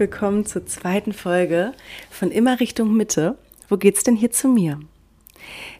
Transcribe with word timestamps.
Willkommen 0.00 0.46
zur 0.46 0.64
zweiten 0.64 1.12
Folge 1.12 1.74
von 2.10 2.30
Immer 2.30 2.58
Richtung 2.58 2.96
Mitte. 2.96 3.36
Wo 3.68 3.76
geht's 3.76 4.02
denn 4.02 4.16
hier 4.16 4.30
zu 4.30 4.48
mir? 4.48 4.80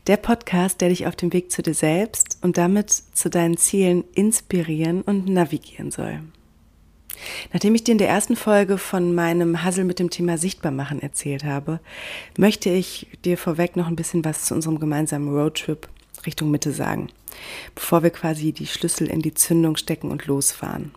Der 0.09 0.19
Podcast, 0.19 0.83
der 0.83 0.91
dich 0.91 1.07
auf 1.07 1.17
dem 1.17 1.33
Weg 1.33 1.51
zu 1.51 1.63
dir 1.63 1.73
selbst 1.73 2.37
und 2.43 2.59
damit 2.59 2.91
zu 2.91 3.31
deinen 3.31 3.57
Zielen 3.57 4.05
inspirieren 4.13 5.01
und 5.01 5.27
navigieren 5.27 5.91
soll. 5.91 6.21
Nachdem 7.55 7.75
ich 7.75 7.83
dir 7.83 7.93
in 7.93 7.99
der 7.99 8.11
ersten 8.11 8.37
Folge 8.37 8.77
von 8.77 9.15
meinem 9.15 9.65
Hassel 9.65 9.85
mit 9.85 9.99
dem 9.99 10.11
Thema 10.11 10.37
Sichtbarmachen 10.37 11.01
erzählt 11.01 11.45
habe, 11.45 11.81
möchte 12.37 12.69
ich 12.69 13.07
dir 13.25 13.39
vorweg 13.39 13.75
noch 13.75 13.87
ein 13.87 13.97
bisschen 13.97 14.23
was 14.23 14.45
zu 14.45 14.55
unserem 14.55 14.79
gemeinsamen 14.81 15.35
Roadtrip 15.35 15.89
Richtung 16.27 16.51
Mitte 16.51 16.73
sagen, 16.73 17.09
bevor 17.75 18.03
wir 18.03 18.11
quasi 18.11 18.53
die 18.53 18.67
Schlüssel 18.67 19.07
in 19.07 19.23
die 19.23 19.33
Zündung 19.33 19.77
stecken 19.77 20.11
und 20.11 20.27
losfahren. 20.27 20.93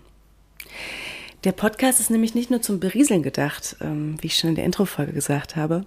Der 1.43 1.51
Podcast 1.51 1.99
ist 1.99 2.09
nämlich 2.09 2.35
nicht 2.35 2.49
nur 2.49 2.61
zum 2.61 2.79
Berieseln 2.79 3.21
gedacht, 3.21 3.75
ähm, 3.81 4.15
wie 4.21 4.27
ich 4.27 4.37
schon 4.37 4.51
in 4.51 4.55
der 4.55 4.65
Introfolge 4.65 5.11
gesagt 5.11 5.55
habe, 5.55 5.85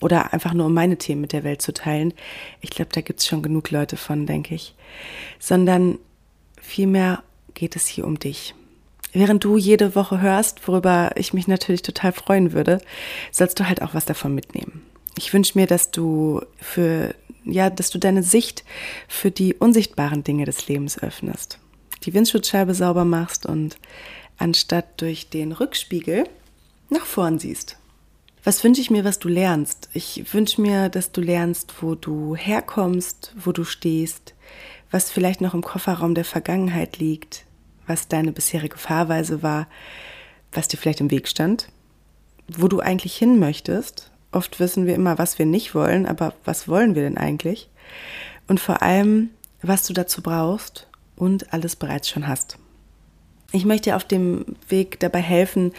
oder 0.00 0.32
einfach 0.32 0.54
nur 0.54 0.66
um 0.66 0.74
meine 0.74 0.96
Themen 0.96 1.20
mit 1.20 1.32
der 1.32 1.44
Welt 1.44 1.60
zu 1.60 1.74
teilen. 1.74 2.14
Ich 2.60 2.70
glaube, 2.70 2.90
da 2.92 3.00
gibt 3.00 3.20
es 3.20 3.26
schon 3.26 3.42
genug 3.42 3.70
Leute 3.70 3.96
von, 3.96 4.26
denke 4.26 4.54
ich. 4.54 4.74
Sondern 5.38 5.98
vielmehr 6.60 7.22
geht 7.54 7.76
es 7.76 7.86
hier 7.86 8.06
um 8.06 8.18
dich. 8.18 8.54
Während 9.12 9.42
du 9.42 9.56
jede 9.56 9.94
Woche 9.96 10.20
hörst, 10.20 10.66
worüber 10.68 11.10
ich 11.16 11.34
mich 11.34 11.48
natürlich 11.48 11.82
total 11.82 12.12
freuen 12.12 12.52
würde, 12.52 12.80
sollst 13.32 13.58
du 13.58 13.68
halt 13.68 13.82
auch 13.82 13.92
was 13.92 14.06
davon 14.06 14.34
mitnehmen. 14.34 14.82
Ich 15.18 15.34
wünsche 15.34 15.58
mir, 15.58 15.66
dass 15.66 15.90
du 15.90 16.42
für, 16.56 17.14
ja, 17.44 17.68
dass 17.68 17.90
du 17.90 17.98
deine 17.98 18.22
Sicht 18.22 18.64
für 19.08 19.32
die 19.32 19.54
unsichtbaren 19.54 20.22
Dinge 20.22 20.44
des 20.44 20.68
Lebens 20.68 21.02
öffnest. 21.02 21.58
Die 22.04 22.14
Windschutzscheibe 22.14 22.72
sauber 22.72 23.04
machst 23.04 23.44
und 23.44 23.76
anstatt 24.40 25.00
durch 25.00 25.28
den 25.28 25.52
Rückspiegel 25.52 26.24
nach 26.88 27.04
vorn 27.04 27.38
siehst. 27.38 27.76
Was 28.42 28.64
wünsche 28.64 28.80
ich 28.80 28.90
mir, 28.90 29.04
was 29.04 29.18
du 29.18 29.28
lernst? 29.28 29.90
Ich 29.92 30.32
wünsche 30.32 30.62
mir, 30.62 30.88
dass 30.88 31.12
du 31.12 31.20
lernst, 31.20 31.82
wo 31.82 31.94
du 31.94 32.34
herkommst, 32.34 33.34
wo 33.36 33.52
du 33.52 33.64
stehst, 33.64 34.34
was 34.90 35.10
vielleicht 35.10 35.42
noch 35.42 35.52
im 35.52 35.62
Kofferraum 35.62 36.14
der 36.14 36.24
Vergangenheit 36.24 36.98
liegt, 36.98 37.44
was 37.86 38.08
deine 38.08 38.32
bisherige 38.32 38.78
Fahrweise 38.78 39.42
war, 39.42 39.68
was 40.52 40.68
dir 40.68 40.78
vielleicht 40.78 41.00
im 41.00 41.10
Weg 41.10 41.28
stand, 41.28 41.68
wo 42.48 42.66
du 42.66 42.80
eigentlich 42.80 43.16
hin 43.16 43.38
möchtest. 43.38 44.10
Oft 44.32 44.58
wissen 44.58 44.86
wir 44.86 44.94
immer, 44.94 45.18
was 45.18 45.38
wir 45.38 45.46
nicht 45.46 45.74
wollen, 45.74 46.06
aber 46.06 46.32
was 46.46 46.66
wollen 46.66 46.94
wir 46.94 47.02
denn 47.02 47.18
eigentlich? 47.18 47.68
Und 48.48 48.58
vor 48.58 48.80
allem, 48.80 49.30
was 49.60 49.86
du 49.86 49.92
dazu 49.92 50.22
brauchst 50.22 50.88
und 51.14 51.52
alles 51.52 51.76
bereits 51.76 52.08
schon 52.08 52.26
hast. 52.26 52.58
Ich 53.52 53.64
möchte 53.64 53.96
auf 53.96 54.04
dem 54.04 54.44
Weg 54.68 55.00
dabei 55.00 55.20
helfen, 55.20 55.72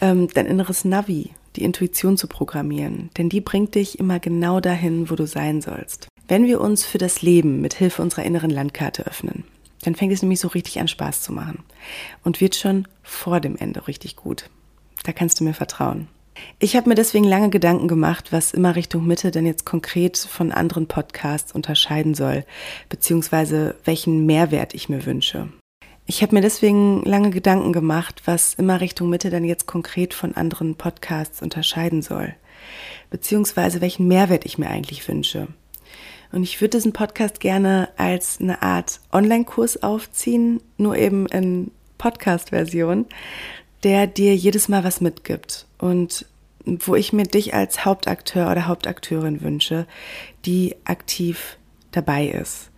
ähm, 0.00 0.28
dein 0.34 0.46
inneres 0.46 0.84
Navi, 0.84 1.30
die 1.56 1.62
Intuition 1.62 2.16
zu 2.16 2.26
programmieren, 2.26 3.10
denn 3.16 3.28
die 3.28 3.40
bringt 3.40 3.76
dich 3.76 4.00
immer 4.00 4.18
genau 4.18 4.60
dahin, 4.60 5.10
wo 5.10 5.14
du 5.14 5.26
sein 5.26 5.60
sollst. 5.62 6.08
Wenn 6.26 6.46
wir 6.46 6.60
uns 6.60 6.84
für 6.84 6.98
das 6.98 7.22
Leben 7.22 7.60
mit 7.60 7.74
Hilfe 7.74 8.02
unserer 8.02 8.24
inneren 8.24 8.50
Landkarte 8.50 9.06
öffnen, 9.06 9.44
dann 9.82 9.94
fängt 9.94 10.12
es 10.12 10.22
nämlich 10.22 10.40
so 10.40 10.48
richtig 10.48 10.80
an 10.80 10.88
Spaß 10.88 11.20
zu 11.20 11.32
machen 11.32 11.62
und 12.24 12.40
wird 12.40 12.56
schon 12.56 12.88
vor 13.02 13.40
dem 13.40 13.56
Ende 13.56 13.86
richtig 13.86 14.16
gut. 14.16 14.48
Da 15.04 15.12
kannst 15.12 15.38
du 15.38 15.44
mir 15.44 15.54
vertrauen. 15.54 16.08
Ich 16.58 16.74
habe 16.74 16.88
mir 16.88 16.94
deswegen 16.94 17.24
lange 17.26 17.50
Gedanken 17.50 17.86
gemacht, 17.86 18.32
was 18.32 18.52
immer 18.52 18.74
Richtung 18.74 19.06
Mitte 19.06 19.30
denn 19.30 19.46
jetzt 19.46 19.64
konkret 19.64 20.18
von 20.18 20.50
anderen 20.50 20.88
Podcasts 20.88 21.52
unterscheiden 21.52 22.14
soll, 22.14 22.44
beziehungsweise 22.88 23.76
welchen 23.84 24.26
Mehrwert 24.26 24.74
ich 24.74 24.88
mir 24.88 25.06
wünsche. 25.06 25.48
Ich 26.06 26.22
habe 26.22 26.34
mir 26.34 26.42
deswegen 26.42 27.02
lange 27.04 27.30
Gedanken 27.30 27.72
gemacht, 27.72 28.22
was 28.26 28.54
immer 28.54 28.82
Richtung 28.82 29.08
Mitte 29.08 29.30
dann 29.30 29.44
jetzt 29.44 29.66
konkret 29.66 30.12
von 30.12 30.34
anderen 30.34 30.74
Podcasts 30.74 31.40
unterscheiden 31.40 32.02
soll, 32.02 32.34
beziehungsweise 33.08 33.80
welchen 33.80 34.06
Mehrwert 34.06 34.44
ich 34.44 34.58
mir 34.58 34.68
eigentlich 34.68 35.08
wünsche. 35.08 35.48
Und 36.30 36.42
ich 36.42 36.60
würde 36.60 36.76
diesen 36.76 36.92
Podcast 36.92 37.40
gerne 37.40 37.88
als 37.96 38.38
eine 38.38 38.60
Art 38.60 39.00
Online-Kurs 39.12 39.82
aufziehen, 39.82 40.60
nur 40.76 40.94
eben 40.98 41.24
in 41.26 41.70
Podcast-Version, 41.96 43.06
der 43.82 44.06
dir 44.06 44.36
jedes 44.36 44.68
Mal 44.68 44.84
was 44.84 45.00
mitgibt 45.00 45.66
und 45.78 46.26
wo 46.66 46.96
ich 46.96 47.14
mir 47.14 47.24
dich 47.24 47.54
als 47.54 47.86
Hauptakteur 47.86 48.50
oder 48.50 48.66
Hauptakteurin 48.66 49.40
wünsche, 49.40 49.86
die 50.44 50.76
aktiv 50.84 51.56
dabei 51.92 52.26
ist. 52.26 52.70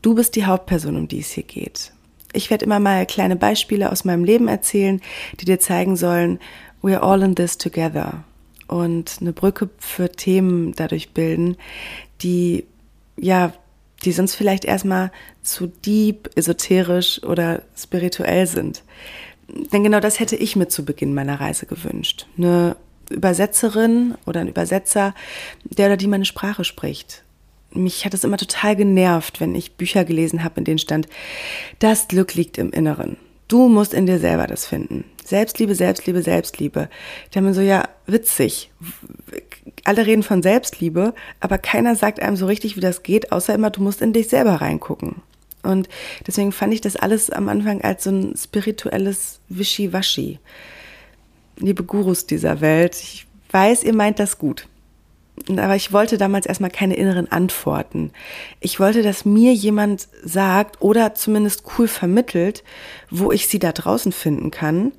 Du 0.00 0.14
bist 0.14 0.36
die 0.36 0.44
Hauptperson, 0.44 0.96
um 0.96 1.08
die 1.08 1.20
es 1.20 1.30
hier 1.30 1.44
geht. 1.44 1.92
Ich 2.32 2.50
werde 2.50 2.64
immer 2.64 2.78
mal 2.78 3.06
kleine 3.06 3.36
Beispiele 3.36 3.90
aus 3.90 4.04
meinem 4.04 4.24
Leben 4.24 4.48
erzählen, 4.48 5.00
die 5.40 5.44
dir 5.44 5.60
zeigen 5.60 5.96
sollen, 5.96 6.38
we're 6.82 6.98
all 6.98 7.22
in 7.22 7.34
this 7.34 7.58
together. 7.58 8.24
Und 8.66 9.18
eine 9.20 9.32
Brücke 9.32 9.70
für 9.78 10.12
Themen 10.12 10.74
dadurch 10.74 11.10
bilden, 11.10 11.56
die, 12.20 12.66
ja, 13.16 13.52
die 14.04 14.12
sonst 14.12 14.34
vielleicht 14.34 14.64
erstmal 14.64 15.10
zu 15.42 15.66
deep, 15.66 16.30
esoterisch 16.36 17.22
oder 17.24 17.62
spirituell 17.76 18.46
sind. 18.46 18.82
Denn 19.48 19.82
genau 19.82 20.00
das 20.00 20.20
hätte 20.20 20.36
ich 20.36 20.54
mir 20.54 20.68
zu 20.68 20.84
Beginn 20.84 21.14
meiner 21.14 21.40
Reise 21.40 21.64
gewünscht. 21.64 22.26
Eine 22.36 22.76
Übersetzerin 23.08 24.14
oder 24.26 24.40
ein 24.40 24.48
Übersetzer, 24.48 25.14
der 25.64 25.86
oder 25.86 25.96
die 25.96 26.06
meine 26.06 26.26
Sprache 26.26 26.64
spricht 26.64 27.24
mich 27.72 28.04
hat 28.04 28.14
es 28.14 28.24
immer 28.24 28.38
total 28.38 28.76
genervt, 28.76 29.40
wenn 29.40 29.54
ich 29.54 29.76
Bücher 29.76 30.04
gelesen 30.04 30.44
habe, 30.44 30.58
in 30.58 30.64
denen 30.64 30.78
stand, 30.78 31.08
das 31.78 32.08
Glück 32.08 32.34
liegt 32.34 32.58
im 32.58 32.70
Inneren. 32.70 33.16
Du 33.46 33.68
musst 33.68 33.94
in 33.94 34.06
dir 34.06 34.18
selber 34.18 34.46
das 34.46 34.66
finden. 34.66 35.04
Selbstliebe, 35.24 35.74
Selbstliebe, 35.74 36.22
Selbstliebe. 36.22 36.88
Da 37.32 37.40
wir 37.40 37.54
so, 37.54 37.60
ja, 37.60 37.88
witzig. 38.06 38.70
Alle 39.84 40.06
reden 40.06 40.22
von 40.22 40.42
Selbstliebe, 40.42 41.14
aber 41.40 41.58
keiner 41.58 41.96
sagt 41.96 42.20
einem 42.20 42.36
so 42.36 42.46
richtig, 42.46 42.76
wie 42.76 42.80
das 42.80 43.02
geht, 43.02 43.32
außer 43.32 43.54
immer, 43.54 43.70
du 43.70 43.82
musst 43.82 44.02
in 44.02 44.12
dich 44.12 44.28
selber 44.28 44.54
reingucken. 44.54 45.16
Und 45.62 45.88
deswegen 46.26 46.52
fand 46.52 46.74
ich 46.74 46.80
das 46.80 46.96
alles 46.96 47.30
am 47.30 47.48
Anfang 47.48 47.80
als 47.82 48.04
so 48.04 48.10
ein 48.10 48.34
spirituelles 48.36 49.40
Wischiwaschi. 49.48 50.38
Liebe 51.58 51.84
Gurus 51.84 52.26
dieser 52.26 52.60
Welt, 52.60 52.96
ich 52.96 53.26
weiß, 53.50 53.82
ihr 53.82 53.94
meint 53.94 54.18
das 54.18 54.38
gut 54.38 54.66
aber 55.48 55.76
ich 55.76 55.92
wollte 55.92 56.18
damals 56.18 56.46
erstmal 56.46 56.70
keine 56.70 56.96
inneren 56.96 57.30
Antworten. 57.30 58.12
Ich 58.60 58.80
wollte, 58.80 59.02
dass 59.02 59.24
mir 59.24 59.52
jemand 59.52 60.08
sagt 60.22 60.80
oder 60.80 61.14
zumindest 61.14 61.64
cool 61.78 61.88
vermittelt, 61.88 62.64
wo 63.10 63.32
ich 63.32 63.48
sie 63.48 63.58
da 63.58 63.72
draußen 63.72 64.12
finden 64.12 64.50
kann. 64.50 64.92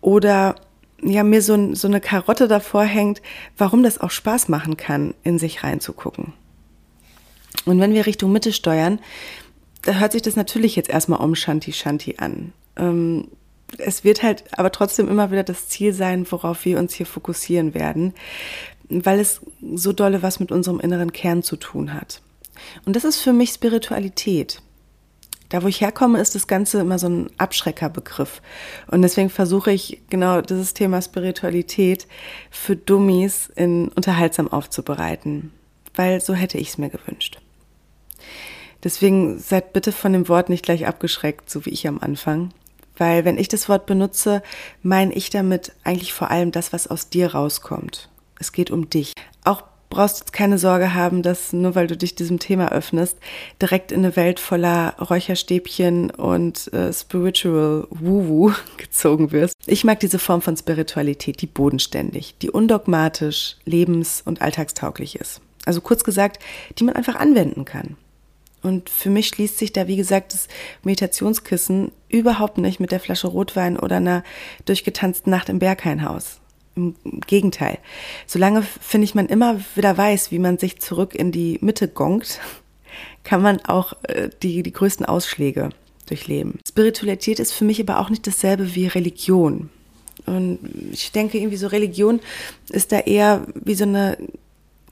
Oder 0.00 0.56
ja, 1.02 1.22
mir 1.22 1.42
so, 1.42 1.74
so 1.74 1.88
eine 1.88 2.00
Karotte 2.00 2.48
davor 2.48 2.84
hängt, 2.84 3.22
warum 3.56 3.82
das 3.82 4.00
auch 4.00 4.10
Spaß 4.10 4.48
machen 4.48 4.76
kann, 4.76 5.14
in 5.22 5.38
sich 5.38 5.62
reinzugucken. 5.62 6.32
Und 7.64 7.80
wenn 7.80 7.94
wir 7.94 8.06
Richtung 8.06 8.32
Mitte 8.32 8.52
steuern, 8.52 9.00
da 9.82 9.94
hört 9.94 10.12
sich 10.12 10.22
das 10.22 10.36
natürlich 10.36 10.76
jetzt 10.76 10.90
erstmal 10.90 11.20
um 11.20 11.34
Shanti 11.34 11.72
Shanti 11.72 12.16
an. 12.18 12.52
Ähm, 12.76 13.28
es 13.78 14.04
wird 14.04 14.22
halt 14.22 14.44
aber 14.52 14.70
trotzdem 14.70 15.08
immer 15.08 15.30
wieder 15.30 15.42
das 15.42 15.68
Ziel 15.68 15.92
sein, 15.92 16.26
worauf 16.30 16.64
wir 16.64 16.78
uns 16.78 16.94
hier 16.94 17.06
fokussieren 17.06 17.74
werden 17.74 18.14
weil 18.88 19.20
es 19.20 19.40
so 19.74 19.92
dolle 19.92 20.22
was 20.22 20.40
mit 20.40 20.52
unserem 20.52 20.80
inneren 20.80 21.12
Kern 21.12 21.42
zu 21.42 21.56
tun 21.56 21.94
hat. 21.94 22.20
Und 22.84 22.96
das 22.96 23.04
ist 23.04 23.20
für 23.20 23.32
mich 23.32 23.50
Spiritualität. 23.50 24.62
Da, 25.48 25.62
wo 25.62 25.68
ich 25.68 25.80
herkomme, 25.80 26.20
ist 26.20 26.34
das 26.34 26.48
Ganze 26.48 26.80
immer 26.80 26.98
so 26.98 27.08
ein 27.08 27.30
Abschreckerbegriff. 27.38 28.42
Und 28.88 29.02
deswegen 29.02 29.30
versuche 29.30 29.70
ich 29.70 30.02
genau 30.10 30.40
dieses 30.40 30.74
Thema 30.74 31.00
Spiritualität 31.00 32.08
für 32.50 32.74
Dummies 32.74 33.50
in 33.54 33.88
unterhaltsam 33.88 34.48
aufzubereiten. 34.48 35.52
Weil 35.94 36.20
so 36.20 36.34
hätte 36.34 36.58
ich 36.58 36.70
es 36.70 36.78
mir 36.78 36.90
gewünscht. 36.90 37.38
Deswegen 38.82 39.38
seid 39.38 39.72
bitte 39.72 39.92
von 39.92 40.12
dem 40.12 40.28
Wort 40.28 40.48
nicht 40.48 40.64
gleich 40.64 40.86
abgeschreckt, 40.86 41.48
so 41.48 41.64
wie 41.64 41.70
ich 41.70 41.86
am 41.86 42.00
Anfang. 42.00 42.50
Weil 42.96 43.24
wenn 43.24 43.38
ich 43.38 43.48
das 43.48 43.68
Wort 43.68 43.86
benutze, 43.86 44.42
meine 44.82 45.12
ich 45.14 45.30
damit 45.30 45.72
eigentlich 45.84 46.12
vor 46.12 46.30
allem 46.30 46.50
das, 46.50 46.72
was 46.72 46.86
aus 46.88 47.08
dir 47.08 47.34
rauskommt. 47.34 48.08
Es 48.38 48.52
geht 48.52 48.70
um 48.70 48.90
dich. 48.90 49.12
Auch 49.44 49.62
brauchst 49.88 50.20
du 50.20 50.24
keine 50.32 50.58
Sorge 50.58 50.94
haben, 50.94 51.22
dass 51.22 51.52
nur 51.52 51.74
weil 51.74 51.86
du 51.86 51.96
dich 51.96 52.14
diesem 52.14 52.38
Thema 52.38 52.72
öffnest, 52.72 53.16
direkt 53.60 53.92
in 53.92 54.00
eine 54.00 54.16
Welt 54.16 54.40
voller 54.40 54.94
Räucherstäbchen 54.98 56.10
und 56.10 56.72
äh, 56.72 56.92
Spiritual 56.92 57.86
Woo-Woo 57.90 58.52
gezogen 58.76 59.32
wirst. 59.32 59.54
Ich 59.66 59.84
mag 59.84 60.00
diese 60.00 60.18
Form 60.18 60.42
von 60.42 60.56
Spiritualität, 60.56 61.40
die 61.40 61.46
bodenständig, 61.46 62.36
die 62.42 62.50
undogmatisch, 62.50 63.56
lebens- 63.64 64.22
und 64.24 64.42
alltagstauglich 64.42 65.16
ist. 65.16 65.40
Also 65.64 65.80
kurz 65.80 66.04
gesagt, 66.04 66.42
die 66.78 66.84
man 66.84 66.94
einfach 66.94 67.16
anwenden 67.16 67.64
kann. 67.64 67.96
Und 68.62 68.90
für 68.90 69.10
mich 69.10 69.28
schließt 69.28 69.58
sich 69.58 69.72
da, 69.72 69.86
wie 69.86 69.96
gesagt, 69.96 70.34
das 70.34 70.48
Meditationskissen 70.82 71.92
überhaupt 72.08 72.58
nicht 72.58 72.80
mit 72.80 72.90
der 72.90 73.00
Flasche 73.00 73.28
Rotwein 73.28 73.78
oder 73.78 73.96
einer 73.96 74.24
durchgetanzten 74.64 75.30
Nacht 75.30 75.48
im 75.48 75.60
Berghainhaus. 75.60 76.40
Im 76.76 76.94
Gegenteil. 77.26 77.78
Solange, 78.26 78.62
finde 78.62 79.06
ich, 79.06 79.14
man 79.14 79.26
immer 79.26 79.60
wieder 79.74 79.96
weiß, 79.96 80.30
wie 80.30 80.38
man 80.38 80.58
sich 80.58 80.78
zurück 80.78 81.14
in 81.14 81.32
die 81.32 81.58
Mitte 81.62 81.88
gongt, 81.88 82.38
kann 83.24 83.42
man 83.42 83.64
auch 83.64 83.94
äh, 84.04 84.30
die, 84.42 84.62
die 84.62 84.72
größten 84.72 85.06
Ausschläge 85.06 85.70
durchleben. 86.06 86.60
Spiritualität 86.68 87.40
ist 87.40 87.52
für 87.52 87.64
mich 87.64 87.80
aber 87.80 87.98
auch 87.98 88.10
nicht 88.10 88.26
dasselbe 88.26 88.74
wie 88.74 88.86
Religion. 88.86 89.70
Und 90.26 90.58
ich 90.92 91.12
denke, 91.12 91.38
irgendwie 91.38 91.56
so 91.56 91.66
Religion 91.66 92.20
ist 92.70 92.92
da 92.92 93.00
eher 93.00 93.46
wie 93.54 93.74
so 93.74 93.84
eine 93.84 94.18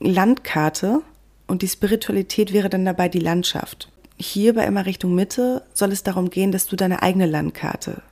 Landkarte 0.00 1.02
und 1.46 1.62
die 1.62 1.68
Spiritualität 1.68 2.52
wäre 2.52 2.68
dann 2.68 2.84
dabei 2.84 3.08
die 3.08 3.20
Landschaft. 3.20 3.88
Hier 4.16 4.54
bei 4.54 4.64
immer 4.64 4.86
Richtung 4.86 5.14
Mitte 5.14 5.62
soll 5.72 5.92
es 5.92 6.02
darum 6.02 6.30
gehen, 6.30 6.52
dass 6.52 6.66
du 6.66 6.76
deine 6.76 7.02
eigene 7.02 7.26
Landkarte 7.26 8.02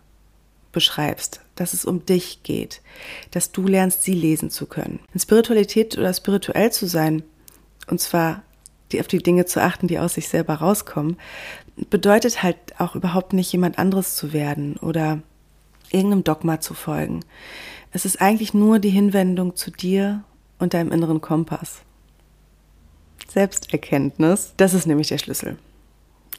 beschreibst, 0.72 1.40
dass 1.54 1.74
es 1.74 1.84
um 1.84 2.04
dich 2.04 2.42
geht, 2.42 2.80
dass 3.30 3.52
du 3.52 3.66
lernst, 3.66 4.02
sie 4.02 4.14
lesen 4.14 4.50
zu 4.50 4.66
können. 4.66 5.00
In 5.12 5.20
Spiritualität 5.20 5.96
oder 5.96 6.12
spirituell 6.12 6.72
zu 6.72 6.86
sein, 6.86 7.22
und 7.88 8.00
zwar 8.00 8.42
die, 8.90 9.00
auf 9.00 9.06
die 9.06 9.22
Dinge 9.22 9.46
zu 9.46 9.62
achten, 9.62 9.86
die 9.86 9.98
aus 9.98 10.14
sich 10.14 10.28
selber 10.28 10.54
rauskommen, 10.54 11.16
bedeutet 11.90 12.42
halt 12.42 12.56
auch 12.78 12.94
überhaupt 12.94 13.32
nicht 13.32 13.52
jemand 13.52 13.78
anderes 13.78 14.16
zu 14.16 14.32
werden 14.32 14.76
oder 14.76 15.20
irgendeinem 15.90 16.24
Dogma 16.24 16.60
zu 16.60 16.74
folgen. 16.74 17.20
Es 17.92 18.04
ist 18.04 18.20
eigentlich 18.20 18.54
nur 18.54 18.78
die 18.78 18.90
Hinwendung 18.90 19.56
zu 19.56 19.70
dir 19.70 20.24
und 20.58 20.74
deinem 20.74 20.92
inneren 20.92 21.20
Kompass. 21.20 21.82
Selbsterkenntnis, 23.28 24.54
das 24.56 24.74
ist 24.74 24.86
nämlich 24.86 25.08
der 25.08 25.18
Schlüssel, 25.18 25.58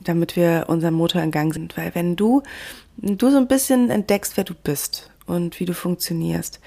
damit 0.01 0.35
wir 0.35 0.65
unserem 0.67 0.95
Motor 0.95 1.21
in 1.21 1.31
Gang 1.31 1.53
sind. 1.53 1.77
Weil 1.77 1.93
wenn 1.95 2.15
du, 2.15 2.43
du 2.97 3.29
so 3.29 3.37
ein 3.37 3.47
bisschen 3.47 3.89
entdeckst, 3.89 4.37
wer 4.37 4.43
du 4.43 4.53
bist 4.53 5.09
und 5.25 5.59
wie 5.59 5.65
du 5.65 5.73
funktionierst, 5.73 6.59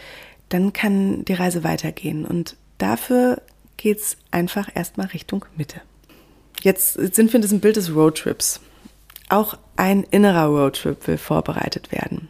dann 0.49 0.73
kann 0.73 1.25
die 1.25 1.35
Reise 1.35 1.65
weitergehen. 1.65 2.25
Und 2.25 2.57
dafür 2.79 3.43
geht 3.77 3.99
es 3.99 4.17
einfach 4.31 4.69
erstmal 4.75 5.09
Richtung 5.09 5.45
Mitte. 5.57 5.81
Jetzt 6.63 6.95
sind 6.95 7.33
wir 7.33 7.37
in 7.37 7.43
diesem 7.43 7.61
Bild 7.61 7.77
des 7.77 7.95
Roadtrips. 7.95 8.61
Auch 9.29 9.59
ein 9.77 10.05
innerer 10.05 10.47
Roadtrip 10.47 11.07
will 11.07 11.19
vorbereitet 11.19 11.93
werden. 11.93 12.29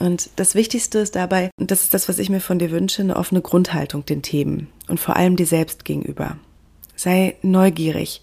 Und 0.00 0.30
das 0.36 0.54
Wichtigste 0.54 0.98
ist 0.98 1.14
dabei, 1.14 1.50
und 1.58 1.70
das 1.70 1.82
ist 1.82 1.94
das, 1.94 2.08
was 2.08 2.18
ich 2.18 2.28
mir 2.28 2.40
von 2.40 2.58
dir 2.58 2.70
wünsche, 2.70 3.02
eine 3.02 3.16
offene 3.16 3.40
Grundhaltung 3.40 4.04
den 4.04 4.22
Themen 4.22 4.68
und 4.88 4.98
vor 4.98 5.16
allem 5.16 5.36
dir 5.36 5.46
selbst 5.46 5.84
gegenüber. 5.84 6.36
Sei 6.96 7.36
neugierig. 7.42 8.22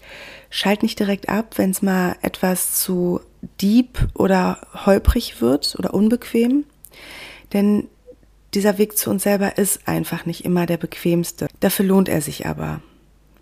Schalt 0.50 0.82
nicht 0.82 0.98
direkt 0.98 1.28
ab, 1.28 1.56
wenn 1.56 1.70
es 1.70 1.82
mal 1.82 2.16
etwas 2.22 2.74
zu 2.74 3.20
deep 3.60 3.98
oder 4.14 4.60
holprig 4.86 5.40
wird 5.40 5.76
oder 5.78 5.94
unbequem. 5.94 6.64
Denn 7.52 7.88
dieser 8.54 8.78
Weg 8.78 8.98
zu 8.98 9.10
uns 9.10 9.22
selber 9.22 9.56
ist 9.58 9.88
einfach 9.88 10.26
nicht 10.26 10.44
immer 10.44 10.66
der 10.66 10.76
bequemste. 10.76 11.48
Dafür 11.60 11.86
lohnt 11.86 12.08
er 12.08 12.20
sich 12.20 12.46
aber. 12.46 12.82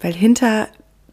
Weil 0.00 0.12
hinter 0.12 0.68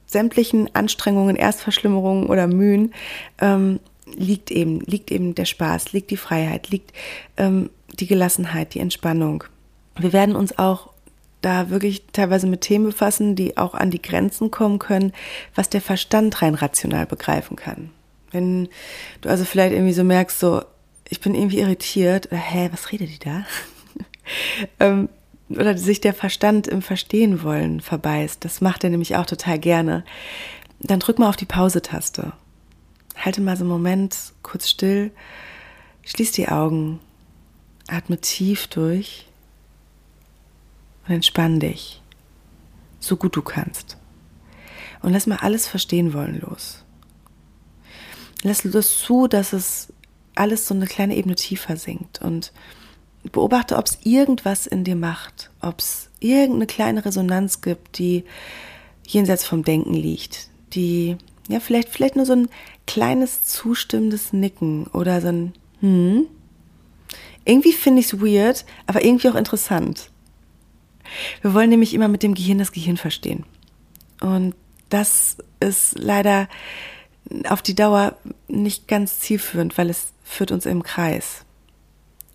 sämtlichen 0.06 0.74
Anstrengungen, 0.74 1.36
Erstverschlimmerungen 1.36 2.28
oder 2.28 2.48
Mühen 2.48 2.94
ähm, 3.40 3.80
liegt 4.16 4.52
eben, 4.52 4.80
liegt 4.82 5.12
eben 5.12 5.36
der 5.36 5.46
Spaß, 5.46 5.92
liegt 5.92 6.12
die 6.12 6.18
Freiheit, 6.18 6.70
liegt 6.70 6.94
ähm, 7.36 7.70
die 8.00 8.08
Gelassenheit, 8.08 8.74
die 8.74 8.80
Entspannung. 8.80 9.44
Wir 9.98 10.14
werden 10.14 10.36
uns 10.36 10.58
auch 10.58 10.92
da 11.48 11.70
wirklich 11.70 12.04
teilweise 12.12 12.46
mit 12.46 12.62
Themen 12.62 12.86
befassen, 12.86 13.36
die 13.36 13.56
auch 13.56 13.74
an 13.74 13.90
die 13.90 14.02
Grenzen 14.02 14.52
kommen 14.52 14.80
können, 14.80 15.14
was 15.56 15.70
der 15.70 15.80
Verstand 15.80 16.42
rein 16.42 16.56
rational 16.56 17.06
begreifen 17.06 17.56
kann. 17.56 17.90
Wenn 18.32 18.68
du 19.22 19.30
also 19.30 19.46
vielleicht 19.46 19.74
irgendwie 19.74 19.94
so 19.94 20.04
merkst, 20.04 20.38
so, 20.38 20.62
ich 21.08 21.22
bin 21.22 21.36
irgendwie 21.36 21.60
irritiert, 21.60 22.28
oder 22.28 22.38
hä, 22.38 22.70
was 22.74 22.92
redet 22.92 23.10
die 23.10 23.20
da? 23.20 23.46
ähm, 24.82 25.08
oder 25.48 25.78
sich 25.78 26.02
der 26.02 26.14
Verstand 26.14 26.68
im 26.68 26.82
Verstehen 26.82 27.42
wollen 27.44 27.80
verbeißt, 27.80 28.44
das 28.44 28.60
macht 28.60 28.84
er 28.84 28.90
nämlich 28.90 29.16
auch 29.16 29.26
total 29.26 29.58
gerne, 29.58 30.04
dann 30.82 31.00
drück 31.00 31.18
mal 31.18 31.30
auf 31.30 31.38
die 31.38 31.46
Pause-Taste. 31.46 32.34
Halte 33.16 33.40
mal 33.40 33.56
so 33.56 33.64
einen 33.64 33.72
Moment 33.72 34.18
kurz 34.44 34.68
still, 34.68 35.12
schließ 36.04 36.34
die 36.34 36.50
Augen, 36.50 37.00
atme 37.88 38.20
tief 38.20 38.68
durch 38.68 39.28
und 41.08 41.16
entspann 41.16 41.60
dich, 41.60 42.02
so 43.00 43.16
gut 43.16 43.36
du 43.36 43.42
kannst. 43.42 43.98
Und 45.02 45.14
lass 45.14 45.28
mal 45.28 45.38
alles 45.38 45.68
verstehen 45.68 46.14
wollen 46.14 46.42
los. 46.42 46.84
Lass 48.44 48.64
das 48.64 49.00
zu, 49.00 49.28
dass 49.28 49.54
es 49.54 49.94
alles 50.36 50.68
so 50.68 50.74
eine 50.76 50.86
kleine 50.86 51.16
Ebene 51.16 51.36
tiefer 51.36 51.78
sinkt 51.78 52.22
und 52.22 52.52
beobachte, 53.32 53.78
ob 53.78 53.88
es 53.88 54.00
irgendwas 54.04 54.68
in 54.68 54.84
dir 54.84 54.96
macht, 54.96 55.50
ob 55.62 55.80
es 55.80 56.10
irgendeine 56.20 56.68
kleine 56.68 57.04
Resonanz 57.04 57.62
gibt, 57.62 57.98
die 57.98 58.24
jenseits 59.06 59.46
vom 59.46 59.64
Denken 59.64 59.94
liegt, 59.94 60.50
die 60.74 61.18
ja 61.48 61.60
vielleicht 61.60 61.90
vielleicht 61.90 62.16
nur 62.16 62.26
so 62.26 62.34
ein 62.34 62.50
kleines 62.86 63.44
zustimmendes 63.44 64.34
Nicken 64.34 64.88
oder 64.88 65.22
so 65.22 65.28
ein 65.28 65.54
hm. 65.80 66.28
Irgendwie 67.46 67.72
finde 67.72 68.02
ich 68.02 68.08
es 68.08 68.22
weird, 68.22 68.66
aber 68.88 69.04
irgendwie 69.06 69.30
auch 69.30 69.36
interessant. 69.36 70.10
Wir 71.42 71.54
wollen 71.54 71.70
nämlich 71.70 71.94
immer 71.94 72.08
mit 72.08 72.24
dem 72.24 72.34
Gehirn 72.34 72.60
das 72.60 72.72
Gehirn 72.72 72.98
verstehen. 72.98 73.46
Und 74.20 74.56
das 74.90 75.38
ist 75.60 75.98
leider 75.98 76.48
auf 77.50 77.62
die 77.62 77.76
Dauer 77.76 78.16
nicht 78.48 78.88
ganz 78.88 79.20
zielführend, 79.20 79.78
weil 79.78 79.90
es 79.90 80.14
führt 80.24 80.52
uns 80.52 80.66
im 80.66 80.84
Kreis. 80.84 81.46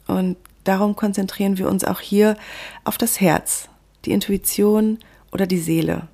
Und 0.06 0.36
darum 0.64 0.96
konzentrieren 0.96 1.58
wir 1.58 1.68
uns 1.68 1.84
auch 1.84 2.00
hier 2.00 2.36
auf 2.84 2.98
das 2.98 3.20
Herz, 3.20 3.68
die 4.04 4.12
Intuition 4.12 4.98
oder 5.32 5.46
die 5.46 5.58
Seele. 5.58 6.08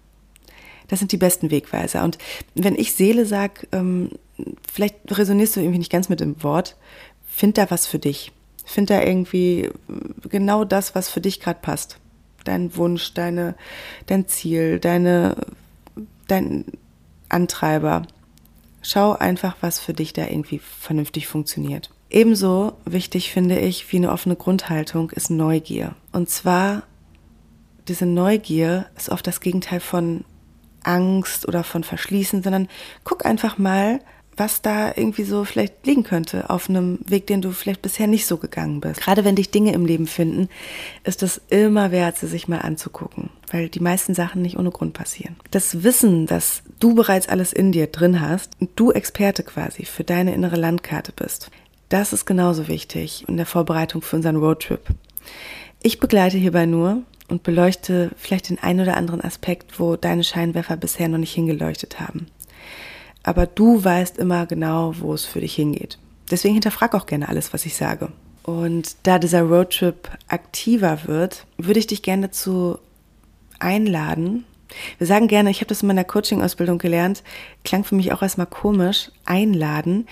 Das 0.86 1.00
sind 1.00 1.12
die 1.12 1.16
besten 1.16 1.50
Wegweiser. 1.50 2.02
Und 2.04 2.18
wenn 2.54 2.76
ich 2.76 2.94
Seele 2.94 3.26
sage, 3.26 3.66
ähm, 3.72 4.10
vielleicht 4.72 4.96
resonierst 5.10 5.56
du 5.56 5.60
irgendwie 5.60 5.78
nicht 5.78 5.92
ganz 5.92 6.08
mit 6.08 6.20
dem 6.20 6.42
Wort, 6.42 6.76
find 7.26 7.58
da 7.58 7.70
was 7.70 7.86
für 7.86 7.98
dich. 7.98 8.32
Find 8.64 8.90
da 8.90 9.02
irgendwie 9.02 9.70
genau 10.28 10.64
das, 10.64 10.94
was 10.94 11.08
für 11.08 11.20
dich 11.20 11.40
gerade 11.40 11.60
passt 11.60 11.98
dein 12.48 12.74
Wunsch, 12.76 13.14
deine, 13.14 13.54
dein 14.06 14.26
Ziel, 14.26 14.80
deine, 14.80 15.36
dein 16.26 16.64
Antreiber. 17.28 18.02
Schau 18.82 19.12
einfach, 19.12 19.56
was 19.60 19.78
für 19.78 19.92
dich 19.92 20.12
da 20.12 20.26
irgendwie 20.26 20.58
vernünftig 20.58 21.26
funktioniert. 21.26 21.90
Ebenso 22.10 22.72
wichtig 22.84 23.30
finde 23.32 23.58
ich 23.58 23.92
wie 23.92 23.98
eine 23.98 24.10
offene 24.12 24.34
Grundhaltung 24.34 25.10
ist 25.10 25.30
Neugier. 25.30 25.94
Und 26.10 26.30
zwar, 26.30 26.84
diese 27.86 28.06
Neugier 28.06 28.86
ist 28.96 29.10
oft 29.10 29.26
das 29.26 29.40
Gegenteil 29.40 29.80
von 29.80 30.24
Angst 30.84 31.46
oder 31.46 31.64
von 31.64 31.84
Verschließen, 31.84 32.42
sondern 32.42 32.68
guck 33.04 33.26
einfach 33.26 33.58
mal, 33.58 34.00
was 34.38 34.62
da 34.62 34.88
irgendwie 34.94 35.24
so 35.24 35.44
vielleicht 35.44 35.86
liegen 35.86 36.04
könnte 36.04 36.50
auf 36.50 36.68
einem 36.68 36.98
Weg, 37.06 37.26
den 37.26 37.42
du 37.42 37.50
vielleicht 37.50 37.82
bisher 37.82 38.06
nicht 38.06 38.26
so 38.26 38.36
gegangen 38.36 38.80
bist. 38.80 39.00
Gerade 39.00 39.24
wenn 39.24 39.36
dich 39.36 39.50
Dinge 39.50 39.72
im 39.72 39.84
Leben 39.84 40.06
finden, 40.06 40.48
ist 41.04 41.22
es 41.22 41.40
immer 41.48 41.90
wert, 41.90 42.16
sie 42.16 42.26
sich 42.26 42.48
mal 42.48 42.60
anzugucken, 42.60 43.30
weil 43.50 43.68
die 43.68 43.80
meisten 43.80 44.14
Sachen 44.14 44.42
nicht 44.42 44.58
ohne 44.58 44.70
Grund 44.70 44.92
passieren. 44.92 45.36
Das 45.50 45.82
Wissen, 45.82 46.26
dass 46.26 46.62
du 46.80 46.94
bereits 46.94 47.28
alles 47.28 47.52
in 47.52 47.72
dir 47.72 47.86
drin 47.88 48.20
hast 48.20 48.52
und 48.60 48.70
du 48.76 48.92
Experte 48.92 49.42
quasi 49.42 49.84
für 49.84 50.04
deine 50.04 50.34
innere 50.34 50.56
Landkarte 50.56 51.12
bist, 51.12 51.50
das 51.88 52.12
ist 52.12 52.26
genauso 52.26 52.68
wichtig 52.68 53.24
in 53.28 53.36
der 53.36 53.46
Vorbereitung 53.46 54.02
für 54.02 54.16
unseren 54.16 54.36
Roadtrip. 54.36 54.82
Ich 55.82 56.00
begleite 56.00 56.36
hierbei 56.36 56.66
nur 56.66 57.02
und 57.28 57.42
beleuchte 57.42 58.10
vielleicht 58.16 58.50
den 58.50 58.58
einen 58.58 58.80
oder 58.80 58.96
anderen 58.96 59.20
Aspekt, 59.22 59.80
wo 59.80 59.96
deine 59.96 60.24
Scheinwerfer 60.24 60.76
bisher 60.76 61.08
noch 61.08 61.18
nicht 61.18 61.34
hingeleuchtet 61.34 62.00
haben 62.00 62.26
aber 63.22 63.46
du 63.46 63.82
weißt 63.82 64.18
immer 64.18 64.46
genau, 64.46 64.94
wo 64.98 65.14
es 65.14 65.24
für 65.24 65.40
dich 65.40 65.54
hingeht. 65.54 65.98
Deswegen 66.30 66.54
hinterfrag 66.54 66.94
auch 66.94 67.06
gerne 67.06 67.28
alles, 67.28 67.52
was 67.52 67.66
ich 67.66 67.76
sage. 67.76 68.12
Und 68.42 68.96
da 69.02 69.18
dieser 69.18 69.42
Roadtrip 69.42 70.08
aktiver 70.28 71.00
wird, 71.06 71.46
würde 71.58 71.80
ich 71.80 71.86
dich 71.86 72.02
gerne 72.02 72.28
dazu 72.28 72.78
einladen. 73.58 74.44
Wir 74.98 75.06
sagen 75.06 75.28
gerne, 75.28 75.50
ich 75.50 75.58
habe 75.58 75.68
das 75.68 75.82
in 75.82 75.88
meiner 75.88 76.04
Coaching-Ausbildung 76.04 76.78
gelernt, 76.78 77.22
klang 77.64 77.84
für 77.84 77.94
mich 77.94 78.12
auch 78.12 78.22
erstmal 78.22 78.46
komisch, 78.46 79.10
einladen. 79.24 80.06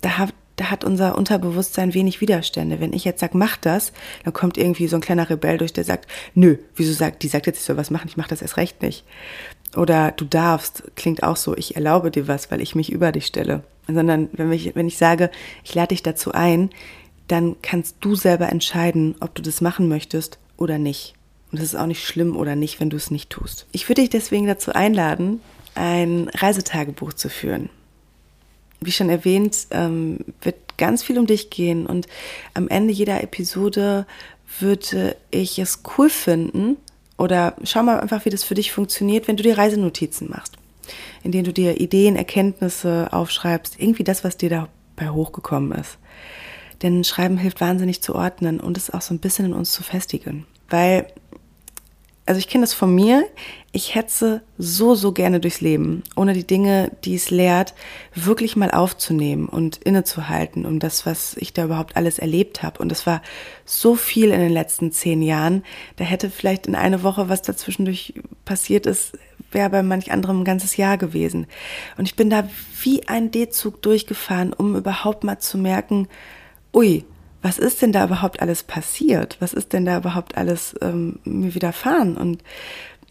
Da 0.00 0.18
hat, 0.18 0.34
da 0.56 0.70
hat 0.70 0.84
unser 0.84 1.16
Unterbewusstsein 1.16 1.94
wenig 1.94 2.20
Widerstände. 2.20 2.80
Wenn 2.80 2.92
ich 2.92 3.04
jetzt 3.04 3.20
sage, 3.20 3.36
mach 3.36 3.56
das, 3.56 3.92
dann 4.24 4.32
kommt 4.32 4.58
irgendwie 4.58 4.88
so 4.88 4.96
ein 4.96 5.02
kleiner 5.02 5.28
Rebell 5.28 5.58
durch, 5.58 5.72
der 5.72 5.84
sagt, 5.84 6.08
nö, 6.34 6.56
wieso 6.74 6.92
sagt, 6.92 7.22
die 7.22 7.28
sagt 7.28 7.46
jetzt, 7.46 7.58
ich 7.58 7.64
soll 7.64 7.76
was 7.76 7.90
machen, 7.90 8.08
ich 8.08 8.16
mache 8.16 8.30
das 8.30 8.42
erst 8.42 8.56
recht 8.56 8.82
nicht. 8.82 9.04
Oder 9.76 10.12
du 10.12 10.24
darfst, 10.24 10.84
klingt 10.96 11.22
auch 11.22 11.36
so, 11.36 11.56
ich 11.56 11.76
erlaube 11.76 12.10
dir 12.10 12.26
was, 12.26 12.50
weil 12.50 12.60
ich 12.60 12.74
mich 12.74 12.90
über 12.90 13.12
dich 13.12 13.26
stelle. 13.26 13.62
Sondern 13.86 14.28
wenn 14.32 14.52
ich, 14.52 14.74
wenn 14.74 14.88
ich 14.88 14.98
sage, 14.98 15.30
ich 15.64 15.74
lade 15.74 15.88
dich 15.88 16.02
dazu 16.02 16.32
ein, 16.32 16.70
dann 17.26 17.56
kannst 17.62 17.96
du 18.00 18.14
selber 18.14 18.48
entscheiden, 18.48 19.14
ob 19.20 19.34
du 19.34 19.42
das 19.42 19.60
machen 19.60 19.88
möchtest 19.88 20.38
oder 20.56 20.78
nicht. 20.78 21.14
Und 21.52 21.58
es 21.58 21.72
ist 21.72 21.76
auch 21.76 21.86
nicht 21.86 22.04
schlimm 22.04 22.36
oder 22.36 22.56
nicht, 22.56 22.80
wenn 22.80 22.90
du 22.90 22.96
es 22.96 23.10
nicht 23.10 23.30
tust. 23.30 23.66
Ich 23.72 23.88
würde 23.88 24.02
dich 24.02 24.10
deswegen 24.10 24.46
dazu 24.46 24.72
einladen, 24.72 25.40
ein 25.74 26.30
Reisetagebuch 26.34 27.12
zu 27.12 27.30
führen. 27.30 27.70
Wie 28.80 28.92
schon 28.92 29.10
erwähnt, 29.10 29.66
ähm, 29.70 30.18
wird 30.42 30.56
ganz 30.76 31.02
viel 31.02 31.18
um 31.18 31.26
dich 31.26 31.50
gehen 31.50 31.86
und 31.86 32.06
am 32.54 32.68
Ende 32.68 32.92
jeder 32.92 33.22
Episode 33.22 34.06
würde 34.60 35.16
ich 35.30 35.58
es 35.58 35.82
cool 35.96 36.10
finden, 36.10 36.76
oder 37.18 37.54
schau 37.64 37.82
mal 37.82 38.00
einfach, 38.00 38.24
wie 38.24 38.30
das 38.30 38.44
für 38.44 38.54
dich 38.54 38.72
funktioniert, 38.72 39.28
wenn 39.28 39.36
du 39.36 39.42
dir 39.42 39.58
Reisenotizen 39.58 40.30
machst, 40.30 40.54
in 41.22 41.32
denen 41.32 41.44
du 41.44 41.52
dir 41.52 41.80
Ideen, 41.80 42.16
Erkenntnisse 42.16 43.08
aufschreibst, 43.10 43.78
irgendwie 43.78 44.04
das, 44.04 44.24
was 44.24 44.36
dir 44.36 44.48
dabei 44.48 45.10
hochgekommen 45.10 45.72
ist. 45.72 45.98
Denn 46.82 47.02
Schreiben 47.02 47.36
hilft 47.36 47.60
wahnsinnig 47.60 48.02
zu 48.02 48.14
ordnen 48.14 48.60
und 48.60 48.76
es 48.76 48.90
auch 48.90 49.02
so 49.02 49.12
ein 49.12 49.18
bisschen 49.18 49.46
in 49.46 49.52
uns 49.52 49.72
zu 49.72 49.82
festigen. 49.82 50.46
Weil 50.70 51.08
also 52.28 52.38
ich 52.38 52.48
kenne 52.48 52.62
das 52.62 52.74
von 52.74 52.94
mir, 52.94 53.26
ich 53.72 53.94
hetze 53.94 54.42
so, 54.58 54.94
so 54.94 55.12
gerne 55.12 55.40
durchs 55.40 55.62
Leben, 55.62 56.02
ohne 56.14 56.34
die 56.34 56.46
Dinge, 56.46 56.92
die 57.04 57.14
es 57.14 57.30
lehrt, 57.30 57.72
wirklich 58.14 58.54
mal 58.54 58.70
aufzunehmen 58.70 59.48
und 59.48 59.78
innezuhalten, 59.78 60.66
um 60.66 60.78
das, 60.78 61.06
was 61.06 61.36
ich 61.38 61.54
da 61.54 61.64
überhaupt 61.64 61.96
alles 61.96 62.18
erlebt 62.18 62.62
habe. 62.62 62.80
Und 62.80 62.92
es 62.92 63.06
war 63.06 63.22
so 63.64 63.94
viel 63.94 64.30
in 64.30 64.40
den 64.40 64.52
letzten 64.52 64.92
zehn 64.92 65.22
Jahren, 65.22 65.64
da 65.96 66.04
hätte 66.04 66.28
vielleicht 66.28 66.66
in 66.66 66.74
eine 66.74 67.02
Woche, 67.02 67.30
was 67.30 67.40
dazwischendurch 67.40 68.12
passiert 68.44 68.84
ist, 68.84 69.18
wäre 69.50 69.70
bei 69.70 69.82
manch 69.82 70.12
anderem 70.12 70.42
ein 70.42 70.44
ganzes 70.44 70.76
Jahr 70.76 70.98
gewesen. 70.98 71.46
Und 71.96 72.04
ich 72.04 72.14
bin 72.14 72.28
da 72.28 72.46
wie 72.82 73.08
ein 73.08 73.30
D-Zug 73.30 73.80
durchgefahren, 73.80 74.52
um 74.52 74.76
überhaupt 74.76 75.24
mal 75.24 75.38
zu 75.38 75.56
merken, 75.56 76.08
ui, 76.74 77.06
was 77.42 77.58
ist 77.58 77.82
denn 77.82 77.92
da 77.92 78.04
überhaupt 78.04 78.42
alles 78.42 78.62
passiert? 78.62 79.36
Was 79.40 79.54
ist 79.54 79.72
denn 79.72 79.84
da 79.84 79.98
überhaupt 79.98 80.36
alles 80.36 80.74
ähm, 80.80 81.20
mir 81.24 81.54
widerfahren? 81.54 82.16
Und 82.16 82.42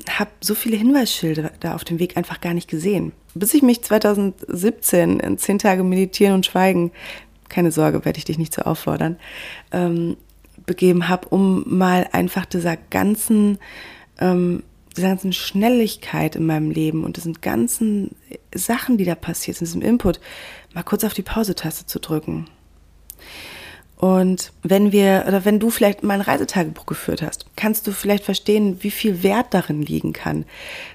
habe 0.09 0.31
so 0.41 0.53
viele 0.53 0.77
Hinweisschilder 0.77 1.51
da 1.59 1.75
auf 1.75 1.83
dem 1.83 1.99
Weg 1.99 2.17
einfach 2.17 2.41
gar 2.41 2.53
nicht 2.53 2.69
gesehen. 2.69 3.13
Bis 3.33 3.53
ich 3.53 3.61
mich 3.61 3.81
2017 3.81 5.19
in 5.19 5.37
zehn 5.37 5.59
Tage 5.59 5.83
Meditieren 5.83 6.35
und 6.35 6.45
Schweigen, 6.45 6.91
keine 7.49 7.71
Sorge, 7.71 8.05
werde 8.05 8.19
ich 8.19 8.25
dich 8.25 8.37
nicht 8.37 8.53
so 8.53 8.63
auffordern, 8.63 9.17
ähm, 9.71 10.17
begeben 10.65 11.07
habe, 11.07 11.29
um 11.29 11.63
mal 11.65 12.07
einfach 12.11 12.45
dieser 12.45 12.75
ganzen, 12.75 13.57
ähm, 14.19 14.63
dieser 14.95 15.09
ganzen 15.09 15.33
Schnelligkeit 15.33 16.35
in 16.35 16.45
meinem 16.45 16.69
Leben 16.69 17.03
und 17.03 17.17
diesen 17.17 17.41
ganzen 17.41 18.15
Sachen, 18.53 18.97
die 18.97 19.05
da 19.05 19.15
passiert 19.15 19.57
sind, 19.57 19.67
diesem 19.67 19.81
Input, 19.81 20.19
mal 20.73 20.83
kurz 20.83 21.03
auf 21.03 21.13
die 21.13 21.21
Pause-Taste 21.21 21.85
zu 21.85 21.99
drücken 21.99 22.47
und 23.97 24.53
wenn 24.61 24.91
wir, 24.91 25.25
oder 25.27 25.43
wenn 25.43 25.59
du 25.59 25.69
vielleicht 25.69 26.03
mal 26.03 26.13
ein 26.13 26.21
Reisetagebuch 26.21 26.85
geführt 26.85 27.21
hast, 27.23 27.45
kannst 27.55 27.87
du 27.87 27.91
vielleicht 27.91 28.23
verstehen, 28.23 28.77
wie 28.81 28.91
viel 28.91 29.23
Wert 29.23 29.47
darin 29.51 29.81
liegen 29.81 30.13
kann, 30.13 30.45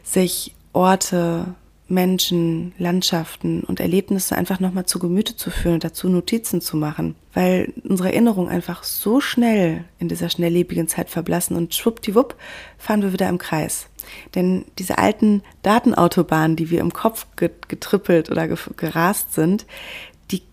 sich 0.04 0.54
Orte, 0.72 1.54
Menschen, 1.88 2.72
Landschaften 2.78 3.64
und 3.64 3.80
Erlebnisse 3.80 4.36
einfach 4.36 4.60
nochmal 4.60 4.86
zu 4.86 4.98
Gemüte 4.98 5.36
zu 5.36 5.50
führen 5.50 5.74
und 5.74 5.84
dazu 5.84 6.08
Notizen 6.08 6.60
zu 6.60 6.76
machen, 6.76 7.16
weil 7.34 7.72
unsere 7.86 8.10
Erinnerungen 8.10 8.48
einfach 8.48 8.82
so 8.82 9.20
schnell 9.20 9.84
in 9.98 10.08
dieser 10.08 10.30
schnelllebigen 10.30 10.88
Zeit 10.88 11.10
verblassen 11.10 11.56
und 11.56 11.74
schwuppdiwupp 11.74 12.36
fahren 12.78 13.02
wir 13.02 13.12
wieder 13.12 13.28
im 13.28 13.38
Kreis. 13.38 13.88
Denn 14.34 14.64
diese 14.78 14.98
alten 14.98 15.42
Datenautobahnen, 15.62 16.56
die 16.56 16.70
wir 16.70 16.80
im 16.80 16.92
Kopf 16.92 17.26
getrippelt 17.36 18.30
oder 18.30 18.48
gerast 18.48 19.34
sind, 19.34 19.66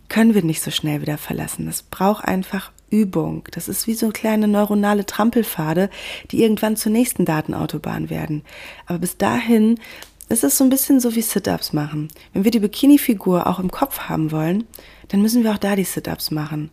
können 0.09 0.33
wir 0.33 0.43
nicht 0.43 0.61
so 0.61 0.71
schnell 0.71 1.01
wieder 1.01 1.17
verlassen. 1.17 1.67
Das 1.67 1.83
braucht 1.83 2.25
einfach 2.25 2.71
Übung. 2.89 3.43
Das 3.51 3.69
ist 3.69 3.87
wie 3.87 3.93
so 3.93 4.09
kleine 4.09 4.47
neuronale 4.47 5.05
Trampelpfade, 5.05 5.89
die 6.31 6.41
irgendwann 6.41 6.75
zur 6.75 6.91
nächsten 6.91 7.25
Datenautobahn 7.25 8.09
werden. 8.09 8.43
Aber 8.87 8.99
bis 8.99 9.17
dahin 9.17 9.79
ist 10.27 10.43
es 10.43 10.57
so 10.57 10.63
ein 10.63 10.69
bisschen 10.69 10.99
so 10.99 11.15
wie 11.15 11.21
Sit-ups 11.21 11.73
machen. 11.73 12.09
Wenn 12.33 12.43
wir 12.43 12.51
die 12.51 12.59
Bikini-Figur 12.59 13.47
auch 13.47 13.59
im 13.59 13.71
Kopf 13.71 14.01
haben 14.01 14.31
wollen, 14.31 14.65
dann 15.07 15.21
müssen 15.21 15.43
wir 15.43 15.51
auch 15.51 15.57
da 15.57 15.75
die 15.75 15.83
Sit-ups 15.83 16.31
machen. 16.31 16.69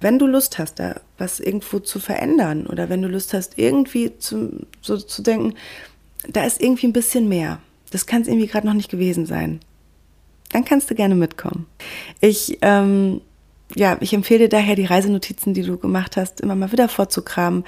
Wenn 0.00 0.18
du 0.18 0.26
Lust 0.26 0.58
hast, 0.58 0.78
da 0.78 1.00
was 1.16 1.40
irgendwo 1.40 1.78
zu 1.78 2.00
verändern 2.00 2.66
oder 2.66 2.88
wenn 2.88 3.02
du 3.02 3.08
Lust 3.08 3.32
hast, 3.32 3.58
irgendwie 3.58 4.18
zu, 4.18 4.66
so 4.82 4.98
zu 4.98 5.22
denken, 5.22 5.54
da 6.28 6.44
ist 6.44 6.60
irgendwie 6.60 6.86
ein 6.86 6.92
bisschen 6.92 7.28
mehr. 7.28 7.60
Das 7.90 8.06
kann 8.06 8.22
es 8.22 8.28
irgendwie 8.28 8.46
gerade 8.46 8.66
noch 8.66 8.74
nicht 8.74 8.90
gewesen 8.90 9.24
sein 9.24 9.60
dann 10.50 10.64
kannst 10.64 10.90
du 10.90 10.94
gerne 10.94 11.14
mitkommen. 11.14 11.66
Ich, 12.20 12.58
ähm, 12.62 13.20
ja, 13.74 13.96
ich 14.00 14.12
empfehle 14.14 14.48
daher 14.48 14.76
die 14.76 14.86
Reisenotizen, 14.86 15.54
die 15.54 15.62
du 15.62 15.76
gemacht 15.76 16.16
hast, 16.16 16.40
immer 16.40 16.54
mal 16.54 16.72
wieder 16.72 16.88
vorzukramen, 16.88 17.64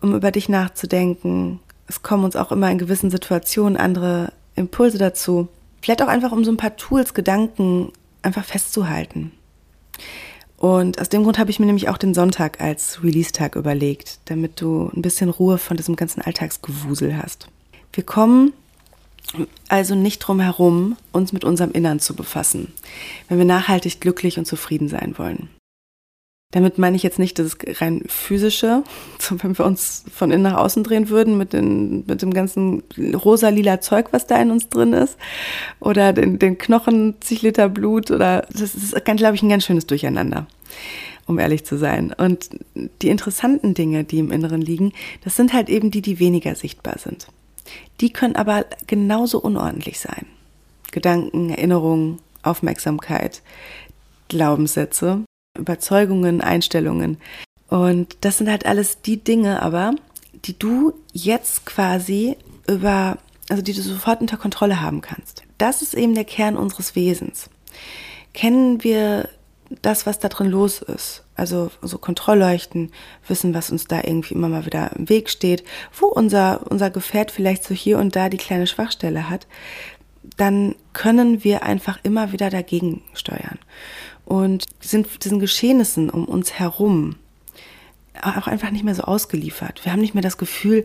um 0.00 0.14
über 0.14 0.30
dich 0.30 0.48
nachzudenken. 0.48 1.60
Es 1.86 2.02
kommen 2.02 2.24
uns 2.24 2.36
auch 2.36 2.50
immer 2.50 2.70
in 2.70 2.78
gewissen 2.78 3.10
Situationen 3.10 3.76
andere 3.76 4.32
Impulse 4.56 4.98
dazu. 4.98 5.48
Vielleicht 5.82 6.02
auch 6.02 6.08
einfach, 6.08 6.32
um 6.32 6.44
so 6.44 6.50
ein 6.50 6.56
paar 6.56 6.76
Tools, 6.76 7.12
Gedanken 7.12 7.92
einfach 8.22 8.44
festzuhalten. 8.44 9.32
Und 10.56 10.98
aus 10.98 11.10
dem 11.10 11.24
Grund 11.24 11.38
habe 11.38 11.50
ich 11.50 11.60
mir 11.60 11.66
nämlich 11.66 11.90
auch 11.90 11.98
den 11.98 12.14
Sonntag 12.14 12.62
als 12.62 13.02
Release-Tag 13.02 13.54
überlegt, 13.54 14.18
damit 14.24 14.62
du 14.62 14.90
ein 14.96 15.02
bisschen 15.02 15.28
Ruhe 15.28 15.58
von 15.58 15.76
diesem 15.76 15.94
ganzen 15.94 16.22
Alltagsgewusel 16.22 17.18
hast. 17.18 17.48
Wir 17.92 18.04
kommen 18.04 18.54
also 19.68 19.94
nicht 19.94 20.20
drum 20.20 20.40
herum, 20.40 20.96
uns 21.12 21.32
mit 21.32 21.44
unserem 21.44 21.72
Innern 21.72 22.00
zu 22.00 22.14
befassen, 22.14 22.72
wenn 23.28 23.38
wir 23.38 23.44
nachhaltig 23.44 24.00
glücklich 24.00 24.38
und 24.38 24.46
zufrieden 24.46 24.88
sein 24.88 25.14
wollen. 25.16 25.48
Damit 26.54 26.78
meine 26.78 26.94
ich 26.94 27.02
jetzt 27.02 27.18
nicht 27.18 27.40
das 27.40 27.56
rein 27.80 28.04
physische, 28.06 28.84
so 29.18 29.42
wenn 29.42 29.58
wir 29.58 29.64
uns 29.64 30.04
von 30.14 30.30
innen 30.30 30.44
nach 30.44 30.56
außen 30.56 30.84
drehen 30.84 31.08
würden 31.08 31.36
mit, 31.36 31.52
den, 31.52 32.04
mit 32.06 32.22
dem 32.22 32.32
ganzen 32.32 32.84
rosa-lila 32.96 33.80
Zeug, 33.80 34.12
was 34.12 34.28
da 34.28 34.40
in 34.40 34.52
uns 34.52 34.68
drin 34.68 34.92
ist, 34.92 35.16
oder 35.80 36.12
den, 36.12 36.38
den 36.38 36.56
Knochen, 36.56 37.16
zig 37.20 37.42
Liter 37.42 37.68
Blut, 37.68 38.12
oder 38.12 38.46
das 38.52 38.74
ist, 38.76 39.04
glaube 39.04 39.34
ich, 39.34 39.42
ein 39.42 39.48
ganz 39.48 39.64
schönes 39.64 39.86
Durcheinander, 39.86 40.46
um 41.26 41.40
ehrlich 41.40 41.64
zu 41.64 41.76
sein. 41.76 42.12
Und 42.16 42.50
die 43.02 43.08
interessanten 43.08 43.74
Dinge, 43.74 44.04
die 44.04 44.20
im 44.20 44.30
Inneren 44.30 44.60
liegen, 44.60 44.92
das 45.24 45.34
sind 45.34 45.54
halt 45.54 45.68
eben 45.68 45.90
die, 45.90 46.02
die 46.02 46.20
weniger 46.20 46.54
sichtbar 46.54 47.00
sind. 47.00 47.26
Die 48.00 48.12
können 48.12 48.36
aber 48.36 48.66
genauso 48.86 49.40
unordentlich 49.40 50.00
sein. 50.00 50.26
Gedanken, 50.90 51.50
Erinnerungen, 51.50 52.20
Aufmerksamkeit, 52.42 53.42
Glaubenssätze, 54.28 55.24
Überzeugungen, 55.58 56.40
Einstellungen. 56.40 57.18
Und 57.68 58.16
das 58.20 58.38
sind 58.38 58.48
halt 58.48 58.66
alles 58.66 59.00
die 59.00 59.16
Dinge 59.16 59.62
aber, 59.62 59.94
die 60.44 60.58
du 60.58 60.92
jetzt 61.12 61.66
quasi 61.66 62.36
über, 62.68 63.18
also 63.48 63.62
die 63.62 63.72
du 63.72 63.82
sofort 63.82 64.20
unter 64.20 64.36
Kontrolle 64.36 64.80
haben 64.80 65.00
kannst. 65.00 65.42
Das 65.58 65.82
ist 65.82 65.94
eben 65.94 66.14
der 66.14 66.24
Kern 66.24 66.56
unseres 66.56 66.94
Wesens. 66.94 67.48
Kennen 68.32 68.82
wir 68.84 69.28
das, 69.82 70.06
was 70.06 70.18
da 70.18 70.28
drin 70.28 70.48
los 70.48 70.82
ist. 70.82 71.23
Also 71.36 71.70
so 71.82 71.98
Kontrollleuchten, 71.98 72.92
wissen, 73.26 73.54
was 73.54 73.70
uns 73.70 73.86
da 73.86 74.02
irgendwie 74.04 74.34
immer 74.34 74.48
mal 74.48 74.66
wieder 74.66 74.92
im 74.96 75.08
Weg 75.08 75.30
steht, 75.30 75.64
wo 75.98 76.06
unser, 76.06 76.70
unser 76.70 76.90
Gefährt 76.90 77.30
vielleicht 77.30 77.64
so 77.64 77.74
hier 77.74 77.98
und 77.98 78.14
da 78.14 78.28
die 78.28 78.36
kleine 78.36 78.66
Schwachstelle 78.66 79.28
hat, 79.28 79.46
dann 80.36 80.74
können 80.92 81.44
wir 81.44 81.62
einfach 81.64 81.98
immer 82.02 82.32
wieder 82.32 82.50
dagegen 82.50 83.02
steuern. 83.14 83.58
Und 84.24 84.66
sind 84.80 85.24
diesen 85.24 85.38
Geschehnissen 85.38 86.08
um 86.08 86.24
uns 86.24 86.54
herum 86.54 87.16
auch 88.22 88.46
einfach 88.46 88.70
nicht 88.70 88.84
mehr 88.84 88.94
so 88.94 89.02
ausgeliefert. 89.02 89.84
Wir 89.84 89.92
haben 89.92 90.00
nicht 90.00 90.14
mehr 90.14 90.22
das 90.22 90.38
Gefühl, 90.38 90.84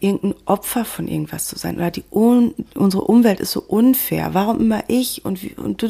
irgendein 0.00 0.34
Opfer 0.46 0.84
von 0.84 1.08
irgendwas 1.08 1.46
zu 1.46 1.58
sein 1.58 1.76
oder 1.76 1.90
die 1.90 2.04
unsere 2.10 3.04
Umwelt 3.04 3.40
ist 3.40 3.52
so 3.52 3.60
unfair. 3.60 4.30
Warum 4.32 4.60
immer 4.60 4.84
ich 4.88 5.24
und 5.24 5.42
wie, 5.42 5.54
und 5.54 5.82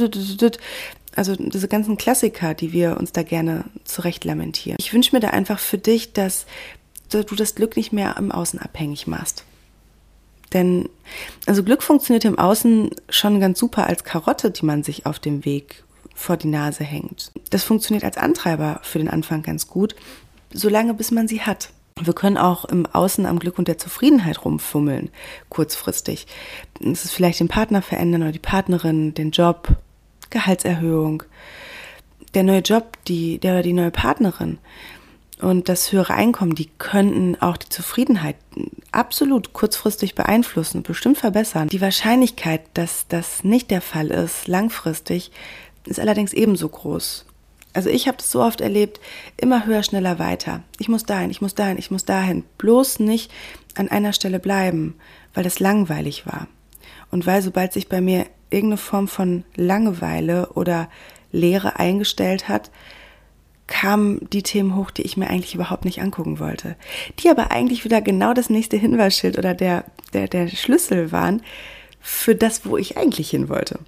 also 1.17 1.35
diese 1.37 1.69
ganzen 1.69 1.97
Klassiker, 1.97 2.55
die 2.55 2.73
wir 2.73 2.97
uns 2.97 3.13
da 3.13 3.23
gerne 3.23 3.65
zurecht 3.85 4.25
lamentieren. 4.25 4.77
Ich 4.79 4.93
wünsche 4.93 5.15
mir 5.15 5.21
da 5.21 5.29
einfach 5.29 5.59
für 5.59 5.79
dich, 5.79 6.13
dass 6.13 6.47
du 7.11 7.23
das 7.23 7.55
Glück 7.55 7.77
nicht 7.77 7.93
mehr 7.93 8.17
im 8.17 8.31
Außen 8.31 8.61
abhängig 8.61 9.07
machst. 9.07 9.45
Denn 10.53 10.89
also 11.47 11.63
Glück 11.63 11.83
funktioniert 11.83 12.25
im 12.25 12.39
Außen 12.39 12.91
schon 13.09 13.41
ganz 13.41 13.59
super 13.59 13.87
als 13.87 14.05
Karotte, 14.05 14.51
die 14.51 14.65
man 14.65 14.83
sich 14.83 15.07
auf 15.07 15.19
dem 15.19 15.45
Weg 15.45 15.85
vor 16.15 16.37
die 16.37 16.49
Nase 16.49 16.85
hängt. 16.85 17.33
Das 17.51 17.65
funktioniert 17.65 18.05
als 18.05 18.17
Antreiber 18.17 18.81
für 18.83 18.99
den 18.99 19.09
Anfang 19.09 19.43
ganz 19.43 19.69
gut, 19.69 19.95
solange 20.53 20.95
bis 20.95 21.11
man 21.11 21.29
sie 21.29 21.43
hat. 21.43 21.71
Wir 22.01 22.15
können 22.15 22.39
auch 22.39 22.65
im 22.65 22.87
Außen 22.87 23.27
am 23.27 23.39
Glück 23.39 23.59
und 23.59 23.69
der 23.69 23.79
Zufriedenheit 23.79 24.45
rumfummeln, 24.45 25.11
kurzfristig. 25.49 26.27
Es 26.81 27.05
ist 27.05 27.13
vielleicht 27.13 27.41
den 27.41 27.49
Partner 27.49 27.83
verändern 27.83 28.23
oder 28.23 28.33
die 28.33 28.39
Partnerin, 28.39 29.15
den 29.15 29.33
Job, 29.33 29.77
Gehaltserhöhung, 30.31 31.23
der 32.35 32.43
neue 32.43 32.61
Job, 32.61 32.97
die, 33.07 33.39
der 33.39 33.55
oder 33.55 33.63
die 33.63 33.73
neue 33.73 33.91
Partnerin 33.91 34.59
und 35.41 35.69
das 35.69 35.93
höhere 35.93 36.15
Einkommen, 36.15 36.55
die 36.55 36.69
könnten 36.79 37.41
auch 37.41 37.57
die 37.57 37.69
Zufriedenheit 37.69 38.37
absolut 38.93 39.53
kurzfristig 39.53 40.15
beeinflussen 40.15 40.83
bestimmt 40.83 41.19
verbessern. 41.19 41.69
Die 41.69 41.81
Wahrscheinlichkeit, 41.81 42.63
dass 42.75 43.07
das 43.09 43.45
nicht 43.45 43.71
der 43.71 43.81
Fall 43.81 44.09
ist, 44.09 44.49
langfristig, 44.49 45.31
ist 45.87 46.01
allerdings 46.01 46.33
ebenso 46.33 46.69
groß. 46.69 47.25
Also 47.73 47.89
ich 47.89 48.09
habe 48.09 48.17
das 48.19 48.31
so 48.31 48.43
oft 48.43 48.61
erlebt, 48.61 49.01
immer 49.37 49.65
höher, 49.65 49.83
schneller, 49.83 50.19
weiter. 50.19 50.63
Ich 50.79 50.89
muss 50.89 51.05
dahin, 51.05 51.31
ich 51.31 51.41
muss 51.41 51.55
dahin, 51.55 51.79
ich 51.79 51.91
muss 51.91 52.05
dahin. 52.05 52.45
Bloß 52.59 52.99
nicht 52.99 53.31
an 53.77 53.89
einer 53.89 54.13
Stelle 54.13 54.41
bleiben, 54.41 54.97
weil 55.35 55.45
das 55.45 55.61
langweilig 55.61 56.27
war. 56.27 56.49
Und 57.11 57.27
weil 57.27 57.43
sobald 57.43 57.73
sich 57.73 57.89
bei 57.89 58.01
mir 58.01 58.27
irgendeine 58.51 58.77
Form 58.77 59.09
von 59.09 59.45
Langeweile 59.57 60.51
oder 60.55 60.89
Leere 61.33 61.79
eingestellt 61.79 62.49
hat, 62.49 62.71
kamen 63.67 64.29
die 64.33 64.43
Themen 64.43 64.75
hoch, 64.75 64.91
die 64.91 65.03
ich 65.03 65.17
mir 65.17 65.29
eigentlich 65.29 65.55
überhaupt 65.55 65.85
nicht 65.85 66.03
angucken 66.03 66.41
wollte. 66.41 66.77
Die 67.21 67.31
aber 67.31 67.53
eigentlich 67.53 67.85
wieder 67.85 68.03
genau 68.03 68.35
das 68.35 68.51
nächste 68.51 68.77
Hinweisschild 68.77 69.39
oder 69.39 69.55
der, 69.55 69.85
der, 70.13 70.27
der 70.27 70.49
Schlüssel 70.49 71.13
waren 71.13 71.43
für 72.01 72.35
das, 72.35 72.67
wo 72.67 72.77
ich 72.77 72.97
eigentlich 72.97 73.31
hin 73.31 73.49
wollte. 73.49 73.79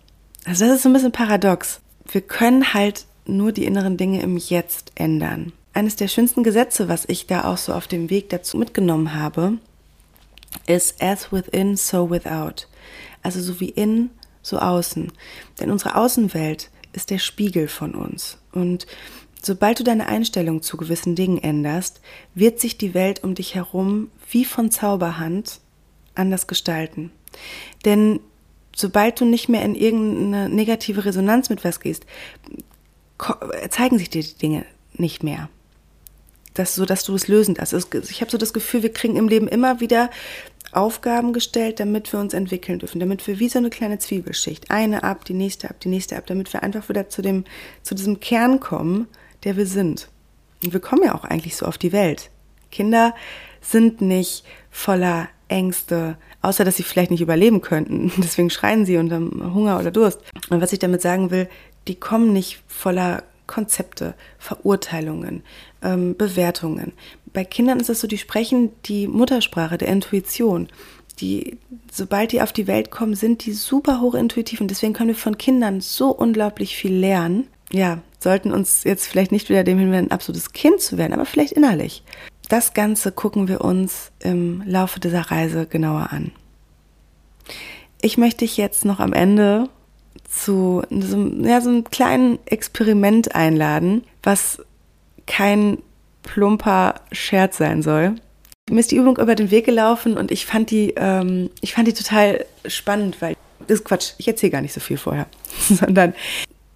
Also 0.44 0.64
das 0.64 0.76
ist 0.76 0.82
so 0.82 0.88
ein 0.88 0.92
bisschen 0.92 1.12
paradox. 1.12 1.80
Wir 2.10 2.20
können 2.20 2.74
halt 2.74 3.06
nur 3.26 3.52
die 3.52 3.64
inneren 3.64 3.96
Dinge 3.96 4.22
im 4.22 4.36
Jetzt 4.36 4.92
ändern. 4.94 5.52
Eines 5.74 5.96
der 5.96 6.08
schönsten 6.08 6.44
Gesetze, 6.44 6.88
was 6.88 7.04
ich 7.08 7.26
da 7.26 7.44
auch 7.44 7.56
so 7.56 7.72
auf 7.72 7.86
dem 7.86 8.10
Weg 8.10 8.28
dazu 8.30 8.58
mitgenommen 8.58 9.14
habe, 9.14 9.54
ist 10.66 11.02
as 11.02 11.32
within, 11.32 11.76
so 11.76 12.10
without. 12.10 12.66
Also 13.22 13.40
so 13.40 13.58
wie 13.60 13.70
in, 13.70 14.10
so 14.42 14.58
außen. 14.58 15.12
Denn 15.60 15.70
unsere 15.70 15.96
Außenwelt 15.96 16.70
ist 16.92 17.10
der 17.10 17.18
Spiegel 17.18 17.68
von 17.68 17.94
uns. 17.94 18.38
Und 18.52 18.86
sobald 19.40 19.80
du 19.80 19.84
deine 19.84 20.06
Einstellung 20.06 20.62
zu 20.62 20.76
gewissen 20.76 21.14
Dingen 21.14 21.38
änderst, 21.38 22.00
wird 22.34 22.60
sich 22.60 22.76
die 22.76 22.94
Welt 22.94 23.24
um 23.24 23.34
dich 23.34 23.54
herum 23.54 24.10
wie 24.30 24.44
von 24.44 24.70
Zauberhand 24.70 25.60
anders 26.14 26.46
gestalten. 26.46 27.10
Denn 27.84 28.20
sobald 28.74 29.20
du 29.20 29.24
nicht 29.24 29.48
mehr 29.48 29.62
in 29.62 29.74
irgendeine 29.74 30.48
negative 30.48 31.04
Resonanz 31.04 31.50
mit 31.50 31.64
was 31.64 31.80
gehst, 31.80 32.06
zeigen 33.70 33.98
sich 33.98 34.10
dir 34.10 34.22
die 34.22 34.34
Dinge 34.34 34.66
nicht 34.94 35.22
mehr. 35.22 35.48
Das 36.54 36.74
so, 36.74 36.84
dass 36.84 37.04
du 37.04 37.14
es 37.14 37.28
lösen 37.28 37.54
darfst. 37.54 37.74
Ich 38.10 38.20
habe 38.20 38.30
so 38.30 38.36
das 38.36 38.52
Gefühl, 38.52 38.82
wir 38.82 38.92
kriegen 38.92 39.16
im 39.16 39.28
Leben 39.28 39.48
immer 39.48 39.80
wieder 39.80 40.10
Aufgaben 40.72 41.32
gestellt, 41.32 41.80
damit 41.80 42.12
wir 42.12 42.20
uns 42.20 42.34
entwickeln 42.34 42.78
dürfen, 42.78 43.00
damit 43.00 43.26
wir 43.26 43.38
wie 43.38 43.48
so 43.48 43.58
eine 43.58 43.70
kleine 43.70 43.98
Zwiebelschicht, 43.98 44.70
eine 44.70 45.04
ab, 45.04 45.24
die 45.24 45.34
nächste 45.34 45.68
ab, 45.68 45.80
die 45.80 45.88
nächste 45.88 46.16
ab, 46.16 46.26
damit 46.26 46.52
wir 46.52 46.62
einfach 46.62 46.88
wieder 46.88 47.08
zu 47.08 47.22
dem, 47.22 47.44
zu 47.82 47.94
diesem 47.94 48.20
Kern 48.20 48.60
kommen, 48.60 49.06
der 49.44 49.56
wir 49.56 49.66
sind. 49.66 50.08
Und 50.64 50.72
wir 50.72 50.80
kommen 50.80 51.04
ja 51.04 51.14
auch 51.14 51.24
eigentlich 51.24 51.56
so 51.56 51.66
auf 51.66 51.78
die 51.78 51.92
Welt. 51.92 52.30
Kinder 52.70 53.14
sind 53.60 54.00
nicht 54.00 54.44
voller 54.70 55.28
Ängste, 55.48 56.16
außer 56.40 56.64
dass 56.64 56.76
sie 56.76 56.82
vielleicht 56.82 57.10
nicht 57.10 57.20
überleben 57.20 57.60
könnten. 57.60 58.10
Deswegen 58.18 58.50
schreien 58.50 58.86
sie 58.86 58.96
unter 58.96 59.18
Hunger 59.18 59.78
oder 59.78 59.90
Durst. 59.90 60.20
Und 60.48 60.60
was 60.60 60.72
ich 60.72 60.78
damit 60.78 61.02
sagen 61.02 61.30
will, 61.30 61.48
die 61.86 61.96
kommen 61.96 62.32
nicht 62.32 62.62
voller 62.66 63.24
Konzepte, 63.52 64.14
Verurteilungen, 64.38 65.42
ähm, 65.82 66.16
Bewertungen. 66.16 66.92
Bei 67.34 67.44
Kindern 67.44 67.80
ist 67.80 67.90
es 67.90 68.00
so, 68.00 68.06
die 68.06 68.16
sprechen 68.16 68.70
die 68.86 69.06
Muttersprache 69.06 69.76
der 69.76 69.88
Intuition. 69.88 70.68
Die, 71.20 71.58
sobald 71.92 72.32
die 72.32 72.40
auf 72.40 72.54
die 72.54 72.66
Welt 72.66 72.90
kommen, 72.90 73.14
sind 73.14 73.44
die 73.44 73.52
super 73.52 74.00
hochintuitiv 74.00 74.62
und 74.62 74.70
deswegen 74.70 74.94
können 74.94 75.08
wir 75.08 75.16
von 75.16 75.36
Kindern 75.36 75.82
so 75.82 76.08
unglaublich 76.08 76.74
viel 76.74 76.94
lernen. 76.94 77.46
Ja, 77.70 77.98
sollten 78.18 78.52
uns 78.52 78.84
jetzt 78.84 79.06
vielleicht 79.06 79.32
nicht 79.32 79.50
wieder 79.50 79.64
dem 79.64 79.78
hinwenden, 79.78 80.08
ein 80.08 80.14
absolutes 80.14 80.52
Kind 80.52 80.80
zu 80.80 80.96
werden, 80.96 81.12
aber 81.12 81.26
vielleicht 81.26 81.52
innerlich. 81.52 82.04
Das 82.48 82.72
Ganze 82.72 83.12
gucken 83.12 83.48
wir 83.48 83.60
uns 83.60 84.12
im 84.20 84.62
Laufe 84.64 84.98
dieser 84.98 85.30
Reise 85.30 85.66
genauer 85.66 86.08
an. 86.10 86.32
Ich 88.00 88.16
möchte 88.16 88.46
dich 88.46 88.56
jetzt 88.56 88.86
noch 88.86 88.98
am 88.98 89.12
Ende 89.12 89.68
zu 90.32 90.82
so, 90.90 91.16
ja, 91.42 91.60
so 91.60 91.68
einem 91.68 91.84
kleinen 91.84 92.38
Experiment 92.46 93.34
einladen, 93.34 94.04
was 94.22 94.62
kein 95.26 95.78
plumper 96.22 96.94
Scherz 97.12 97.58
sein 97.58 97.82
soll. 97.82 98.14
Mir 98.70 98.80
ist 98.80 98.90
die 98.90 98.96
Übung 98.96 99.18
über 99.18 99.34
den 99.34 99.50
Weg 99.50 99.66
gelaufen 99.66 100.16
und 100.16 100.30
ich 100.30 100.46
fand 100.46 100.70
die, 100.70 100.94
ähm, 100.96 101.50
ich 101.60 101.74
fand 101.74 101.88
die 101.88 101.92
total 101.92 102.46
spannend, 102.66 103.20
weil 103.20 103.36
das 103.66 103.80
ist 103.80 103.84
Quatsch, 103.84 104.12
ich 104.18 104.26
erzähle 104.26 104.52
gar 104.52 104.62
nicht 104.62 104.72
so 104.72 104.80
viel 104.80 104.96
vorher, 104.96 105.26
sondern 105.68 106.14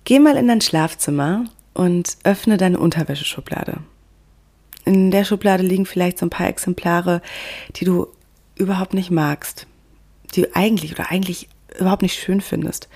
geh 0.04 0.18
mal 0.18 0.36
in 0.36 0.48
dein 0.48 0.60
Schlafzimmer 0.60 1.44
und 1.72 2.16
öffne 2.24 2.58
deine 2.58 2.78
Unterwäscheschublade. 2.78 3.78
In 4.84 5.10
der 5.10 5.24
Schublade 5.24 5.62
liegen 5.62 5.86
vielleicht 5.86 6.18
so 6.18 6.26
ein 6.26 6.30
paar 6.30 6.48
Exemplare, 6.48 7.22
die 7.76 7.84
du 7.84 8.06
überhaupt 8.54 8.94
nicht 8.94 9.10
magst, 9.10 9.66
die 10.34 10.54
eigentlich 10.54 10.92
oder 10.92 11.10
eigentlich 11.10 11.48
überhaupt 11.80 12.02
nicht 12.02 12.18
schön 12.18 12.40
findest, 12.40 12.88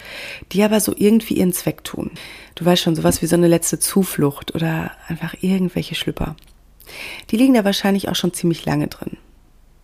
die 0.52 0.62
aber 0.62 0.80
so 0.80 0.94
irgendwie 0.96 1.34
ihren 1.34 1.52
Zweck 1.52 1.84
tun. 1.84 2.10
Du 2.54 2.64
weißt 2.64 2.82
schon, 2.82 2.96
sowas 2.96 3.22
wie 3.22 3.26
so 3.26 3.36
eine 3.36 3.48
letzte 3.48 3.78
Zuflucht 3.78 4.54
oder 4.54 4.92
einfach 5.08 5.34
irgendwelche 5.40 5.94
Schlüpper. 5.94 6.36
Die 7.30 7.36
liegen 7.36 7.54
da 7.54 7.64
wahrscheinlich 7.64 8.08
auch 8.08 8.16
schon 8.16 8.34
ziemlich 8.34 8.64
lange 8.64 8.88
drin. 8.88 9.16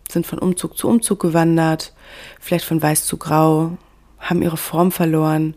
Sind 0.09 0.25
von 0.25 0.39
Umzug 0.39 0.77
zu 0.77 0.87
Umzug 0.87 1.19
gewandert, 1.19 1.93
vielleicht 2.39 2.65
von 2.65 2.81
weiß 2.81 3.05
zu 3.05 3.17
grau, 3.17 3.77
haben 4.19 4.41
ihre 4.41 4.57
Form 4.57 4.91
verloren. 4.91 5.55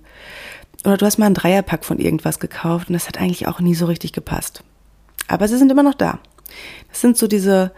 Oder 0.84 0.96
du 0.96 1.06
hast 1.06 1.18
mal 1.18 1.26
einen 1.26 1.34
Dreierpack 1.34 1.84
von 1.84 1.98
irgendwas 1.98 2.40
gekauft 2.40 2.88
und 2.88 2.94
das 2.94 3.06
hat 3.06 3.18
eigentlich 3.18 3.46
auch 3.46 3.60
nie 3.60 3.74
so 3.74 3.86
richtig 3.86 4.12
gepasst. 4.12 4.62
Aber 5.28 5.46
sie 5.46 5.58
sind 5.58 5.70
immer 5.70 5.82
noch 5.82 5.94
da. 5.94 6.18
Das 6.88 7.00
sind 7.00 7.16
so 7.16 7.26
diese 7.26 7.72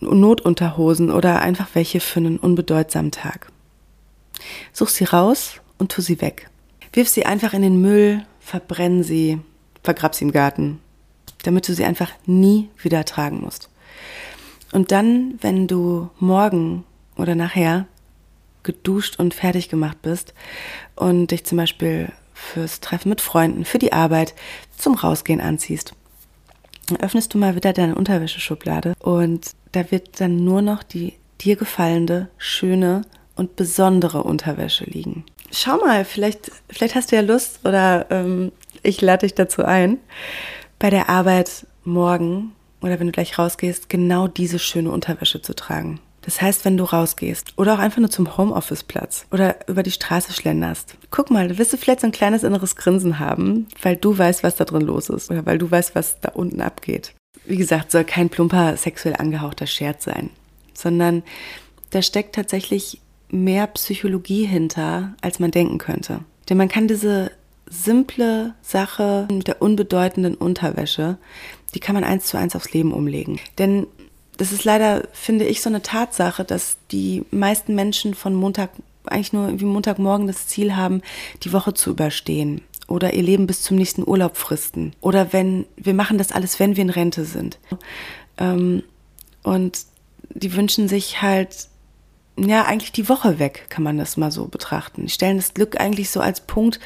Notunterhosen 0.00 1.10
oder 1.10 1.40
einfach 1.40 1.68
welche 1.74 2.00
für 2.00 2.20
einen 2.20 2.38
unbedeutsamen 2.38 3.10
Tag. 3.10 3.48
Such 4.72 4.88
sie 4.88 5.04
raus 5.04 5.60
und 5.78 5.92
tu 5.92 6.02
sie 6.02 6.20
weg. 6.20 6.50
Wirf 6.92 7.08
sie 7.08 7.26
einfach 7.26 7.54
in 7.54 7.62
den 7.62 7.80
Müll, 7.80 8.24
verbrenn 8.40 9.02
sie, 9.02 9.40
vergrab 9.82 10.14
sie 10.14 10.24
im 10.24 10.32
Garten, 10.32 10.80
damit 11.42 11.68
du 11.68 11.74
sie 11.74 11.84
einfach 11.84 12.10
nie 12.26 12.68
wieder 12.78 13.04
tragen 13.04 13.40
musst. 13.40 13.68
Und 14.72 14.92
dann, 14.92 15.38
wenn 15.40 15.66
du 15.66 16.10
morgen 16.18 16.84
oder 17.16 17.34
nachher 17.34 17.86
geduscht 18.62 19.18
und 19.18 19.34
fertig 19.34 19.68
gemacht 19.68 20.02
bist 20.02 20.34
und 20.96 21.30
dich 21.30 21.44
zum 21.44 21.58
Beispiel 21.58 22.10
fürs 22.32 22.80
Treffen 22.80 23.08
mit 23.08 23.20
Freunden, 23.20 23.64
für 23.64 23.78
die 23.78 23.92
Arbeit, 23.92 24.34
zum 24.76 24.94
Rausgehen 24.94 25.40
anziehst, 25.40 25.94
dann 26.86 26.98
öffnest 26.98 27.32
du 27.32 27.38
mal 27.38 27.54
wieder 27.54 27.72
deine 27.72 27.94
Unterwäscheschublade 27.94 28.94
und 28.98 29.52
da 29.72 29.90
wird 29.90 30.20
dann 30.20 30.44
nur 30.44 30.60
noch 30.60 30.82
die 30.82 31.14
dir 31.40 31.56
gefallende, 31.56 32.28
schöne 32.36 33.02
und 33.36 33.56
besondere 33.56 34.22
Unterwäsche 34.22 34.84
liegen. 34.84 35.24
Schau 35.50 35.76
mal, 35.78 36.04
vielleicht, 36.04 36.50
vielleicht 36.68 36.94
hast 36.94 37.12
du 37.12 37.16
ja 37.16 37.22
Lust 37.22 37.60
oder 37.64 38.06
ähm, 38.10 38.52
ich 38.82 39.00
lade 39.00 39.26
dich 39.26 39.34
dazu 39.34 39.64
ein, 39.64 39.98
bei 40.78 40.90
der 40.90 41.08
Arbeit 41.08 41.66
morgen 41.84 42.52
oder 42.80 42.98
wenn 43.00 43.06
du 43.06 43.12
gleich 43.12 43.38
rausgehst, 43.38 43.88
genau 43.88 44.28
diese 44.28 44.58
schöne 44.58 44.90
Unterwäsche 44.90 45.40
zu 45.40 45.54
tragen. 45.54 46.00
Das 46.24 46.40
heißt, 46.40 46.64
wenn 46.64 46.76
du 46.76 46.84
rausgehst 46.84 47.52
oder 47.56 47.74
auch 47.74 47.78
einfach 47.78 47.98
nur 47.98 48.10
zum 48.10 48.36
Homeoffice-Platz 48.36 49.26
oder 49.30 49.68
über 49.68 49.82
die 49.82 49.90
Straße 49.90 50.32
schlenderst, 50.32 50.96
guck 51.10 51.30
mal, 51.30 51.48
du 51.48 51.58
wirst 51.58 51.72
du 51.72 51.76
vielleicht 51.76 52.00
so 52.00 52.06
ein 52.06 52.12
kleines 52.12 52.42
inneres 52.42 52.76
Grinsen 52.76 53.18
haben, 53.18 53.66
weil 53.82 53.96
du 53.96 54.16
weißt, 54.16 54.42
was 54.42 54.56
da 54.56 54.64
drin 54.64 54.82
los 54.82 55.10
ist 55.10 55.30
oder 55.30 55.44
weil 55.44 55.58
du 55.58 55.70
weißt, 55.70 55.94
was 55.94 56.20
da 56.20 56.30
unten 56.30 56.62
abgeht. 56.62 57.14
Wie 57.44 57.58
gesagt, 57.58 57.90
soll 57.90 58.04
kein 58.04 58.30
plumper 58.30 58.76
sexuell 58.78 59.16
angehauchter 59.16 59.66
Scherz 59.66 60.04
sein, 60.04 60.30
sondern 60.72 61.22
da 61.90 62.00
steckt 62.00 62.34
tatsächlich 62.34 63.00
mehr 63.34 63.66
Psychologie 63.68 64.44
hinter, 64.44 65.14
als 65.20 65.38
man 65.40 65.50
denken 65.50 65.78
könnte. 65.78 66.20
Denn 66.48 66.56
man 66.56 66.68
kann 66.68 66.88
diese 66.88 67.30
simple 67.68 68.54
Sache 68.62 69.26
mit 69.30 69.48
der 69.48 69.62
unbedeutenden 69.62 70.34
Unterwäsche, 70.34 71.18
die 71.74 71.80
kann 71.80 71.94
man 71.94 72.04
eins 72.04 72.26
zu 72.26 72.36
eins 72.36 72.54
aufs 72.54 72.72
Leben 72.72 72.92
umlegen. 72.92 73.40
Denn 73.58 73.86
das 74.36 74.52
ist 74.52 74.64
leider, 74.64 75.06
finde 75.12 75.44
ich, 75.44 75.60
so 75.60 75.68
eine 75.68 75.82
Tatsache, 75.82 76.44
dass 76.44 76.76
die 76.90 77.24
meisten 77.30 77.74
Menschen 77.74 78.14
von 78.14 78.34
Montag, 78.34 78.70
eigentlich 79.06 79.32
nur 79.32 79.60
wie 79.60 79.64
Montagmorgen 79.64 80.26
das 80.26 80.46
Ziel 80.46 80.76
haben, 80.76 81.02
die 81.42 81.52
Woche 81.52 81.74
zu 81.74 81.90
überstehen 81.90 82.62
oder 82.88 83.14
ihr 83.14 83.22
Leben 83.22 83.46
bis 83.46 83.62
zum 83.62 83.76
nächsten 83.76 84.06
Urlaub 84.06 84.36
fristen. 84.36 84.92
Oder 85.00 85.32
wenn, 85.32 85.66
wir 85.76 85.94
machen 85.94 86.18
das 86.18 86.32
alles, 86.32 86.60
wenn 86.60 86.76
wir 86.76 86.82
in 86.82 86.90
Rente 86.90 87.24
sind. 87.24 87.58
Ähm, 88.38 88.82
und 89.42 89.78
die 90.30 90.54
wünschen 90.54 90.88
sich 90.88 91.22
halt 91.22 91.68
ja, 92.36 92.64
eigentlich 92.64 92.92
die 92.92 93.08
Woche 93.08 93.38
weg, 93.38 93.66
kann 93.68 93.84
man 93.84 93.96
das 93.96 94.16
mal 94.16 94.32
so 94.32 94.46
betrachten. 94.46 95.08
Stellen 95.08 95.36
das 95.36 95.54
Glück 95.54 95.80
eigentlich 95.80 96.10
so 96.10 96.20
als 96.20 96.40
Punkt 96.40 96.80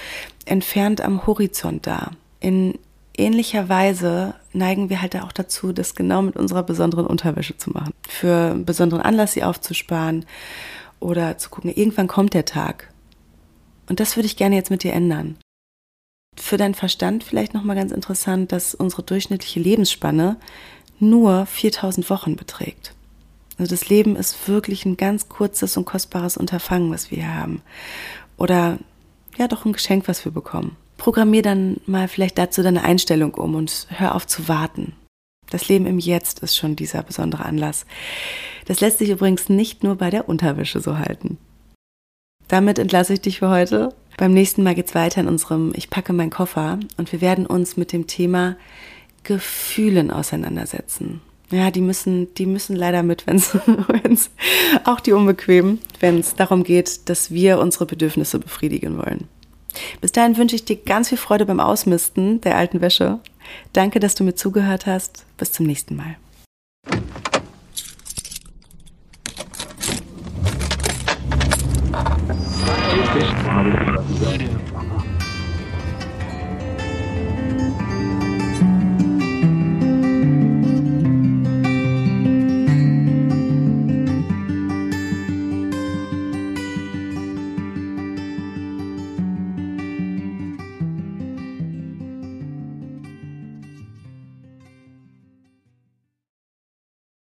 entfernt 0.45 1.01
am 1.01 1.27
Horizont 1.27 1.87
dar. 1.87 2.13
In 2.41 2.79
ähnlicher 3.17 3.69
Weise 3.69 4.35
neigen 4.53 4.91
wir 4.91 5.01
halt 5.01 5.17
auch 5.17 5.33
dazu, 5.33 5.73
das 5.73 5.95
genau 5.95 6.23
mit 6.23 6.37
unserer 6.37 6.63
besonderen 6.63 7.07
Unterwäsche 7.07 7.57
zu 7.57 7.71
machen. 7.71 7.93
Für 8.09 8.51
einen 8.51 8.65
besonderen 8.65 9.03
Anlass 9.03 9.33
sie 9.33 9.43
aufzusparen 9.43 10.27
oder 11.01 11.39
zu 11.39 11.49
gucken, 11.51 11.73
irgendwann 11.75 12.09
kommt 12.09 12.35
der 12.35 12.45
Tag. 12.45 12.93
Und 13.89 14.01
das 14.01 14.17
würde 14.17 14.27
ich 14.27 14.37
gerne 14.37 14.57
jetzt 14.57 14.71
mit 14.71 14.83
dir 14.83 14.93
ändern. 14.93 15.37
Für 16.37 16.57
deinen 16.57 16.75
Verstand 16.75 17.25
vielleicht 17.25 17.55
nochmal 17.55 17.77
ganz 17.77 17.91
interessant, 17.91 18.53
dass 18.53 18.75
unsere 18.75 19.03
durchschnittliche 19.03 19.61
Lebensspanne 19.61 20.37
nur 21.01 21.47
4000 21.47 22.09
Wochen 22.11 22.37
beträgt. 22.37 22.95
Also 23.59 23.71
das 23.75 23.89
Leben 23.89 24.15
ist 24.15 24.49
wirklich 24.49 24.87
ein 24.87 24.97
ganz 24.97 25.29
kurzes 25.29 25.77
und 25.77 25.85
kostbares 25.85 26.37
Unterfangen, 26.37 26.93
was 26.93 27.11
wir 27.11 27.35
haben. 27.35 27.63
Oder 28.37 28.79
ja, 29.37 29.49
doch 29.49 29.65
ein 29.65 29.73
Geschenk, 29.73 30.07
was 30.07 30.25
wir 30.25 30.33
bekommen. 30.33 30.77
Programmier 30.97 31.43
dann 31.43 31.79
mal 31.87 32.09
vielleicht 32.09 32.39
dazu 32.39 32.63
deine 32.63 32.85
Einstellung 32.85 33.35
um 33.35 33.57
und 33.57 33.87
hör 33.91 34.15
auf 34.15 34.27
zu 34.27 34.49
warten. 34.49 34.95
Das 35.51 35.69
Leben 35.69 35.87
im 35.87 35.99
Jetzt 35.99 36.41
ist 36.41 36.57
schon 36.57 36.77
dieser 36.77 37.03
besondere 37.03 37.45
Anlass. 37.45 37.85
Das 38.67 38.81
lässt 38.81 38.99
sich 38.99 39.11
übrigens 39.11 39.49
nicht 39.49 39.83
nur 39.83 39.97
bei 39.97 40.11
der 40.11 40.29
Unterwäsche 40.29 40.81
so 40.81 40.99
halten. 40.99 41.39
Damit 42.49 42.79
entlasse 42.79 43.15
ich 43.15 43.21
dich 43.21 43.39
für 43.41 43.49
heute. 43.49 43.95
Beim 44.17 44.35
nächsten 44.35 44.63
Mal 44.63 44.75
geht's 44.75 44.95
weiter 44.95 45.21
in 45.21 45.29
unserem 45.29 45.73
Ich 45.75 45.91
packe 45.91 46.13
meinen 46.13 46.31
Koffer 46.31 46.79
und 46.97 47.13
wir 47.13 47.21
werden 47.21 47.47
uns 47.47 47.77
mit 47.77 47.93
dem 47.93 48.07
Thema 48.07 48.57
Gefühlen 49.23 50.11
auseinandersetzen 50.11 51.21
ja, 51.51 51.71
die 51.71 51.81
müssen, 51.81 52.33
die 52.35 52.47
müssen 52.47 52.77
leider 52.77 53.03
mit, 53.03 53.27
wenn 53.27 53.37
es 53.37 54.31
auch 54.85 55.01
die 55.01 55.13
Unbequemen, 55.13 55.79
wenn 56.01 56.19
es 56.19 56.35
darum 56.35 56.65
geht, 56.65 57.09
dass 57.09 57.31
wir 57.31 57.59
unsere 57.59 57.87
Bedürfnisse 57.87 58.39
befriedigen 58.39 58.99
wollen. 58.99 59.29
Bis 60.01 60.13
dahin 60.13 60.37
wünsche 60.37 60.57
ich 60.57 60.65
dir 60.65 60.77
ganz 60.77 61.09
viel 61.09 61.19
Freude 61.19 61.47
beim 61.47 61.61
Ausmisten 61.61 62.41
der 62.41 62.57
alten 62.57 62.81
Wäsche. 62.81 63.21
Danke, 63.73 64.01
dass 64.01 64.15
du 64.15 64.25
mir 64.25 64.35
zugehört 64.35 64.87
hast. 64.87 65.25
Bis 65.37 65.53
zum 65.53 65.67
nächsten 65.67 65.97
Mal. 65.97 66.17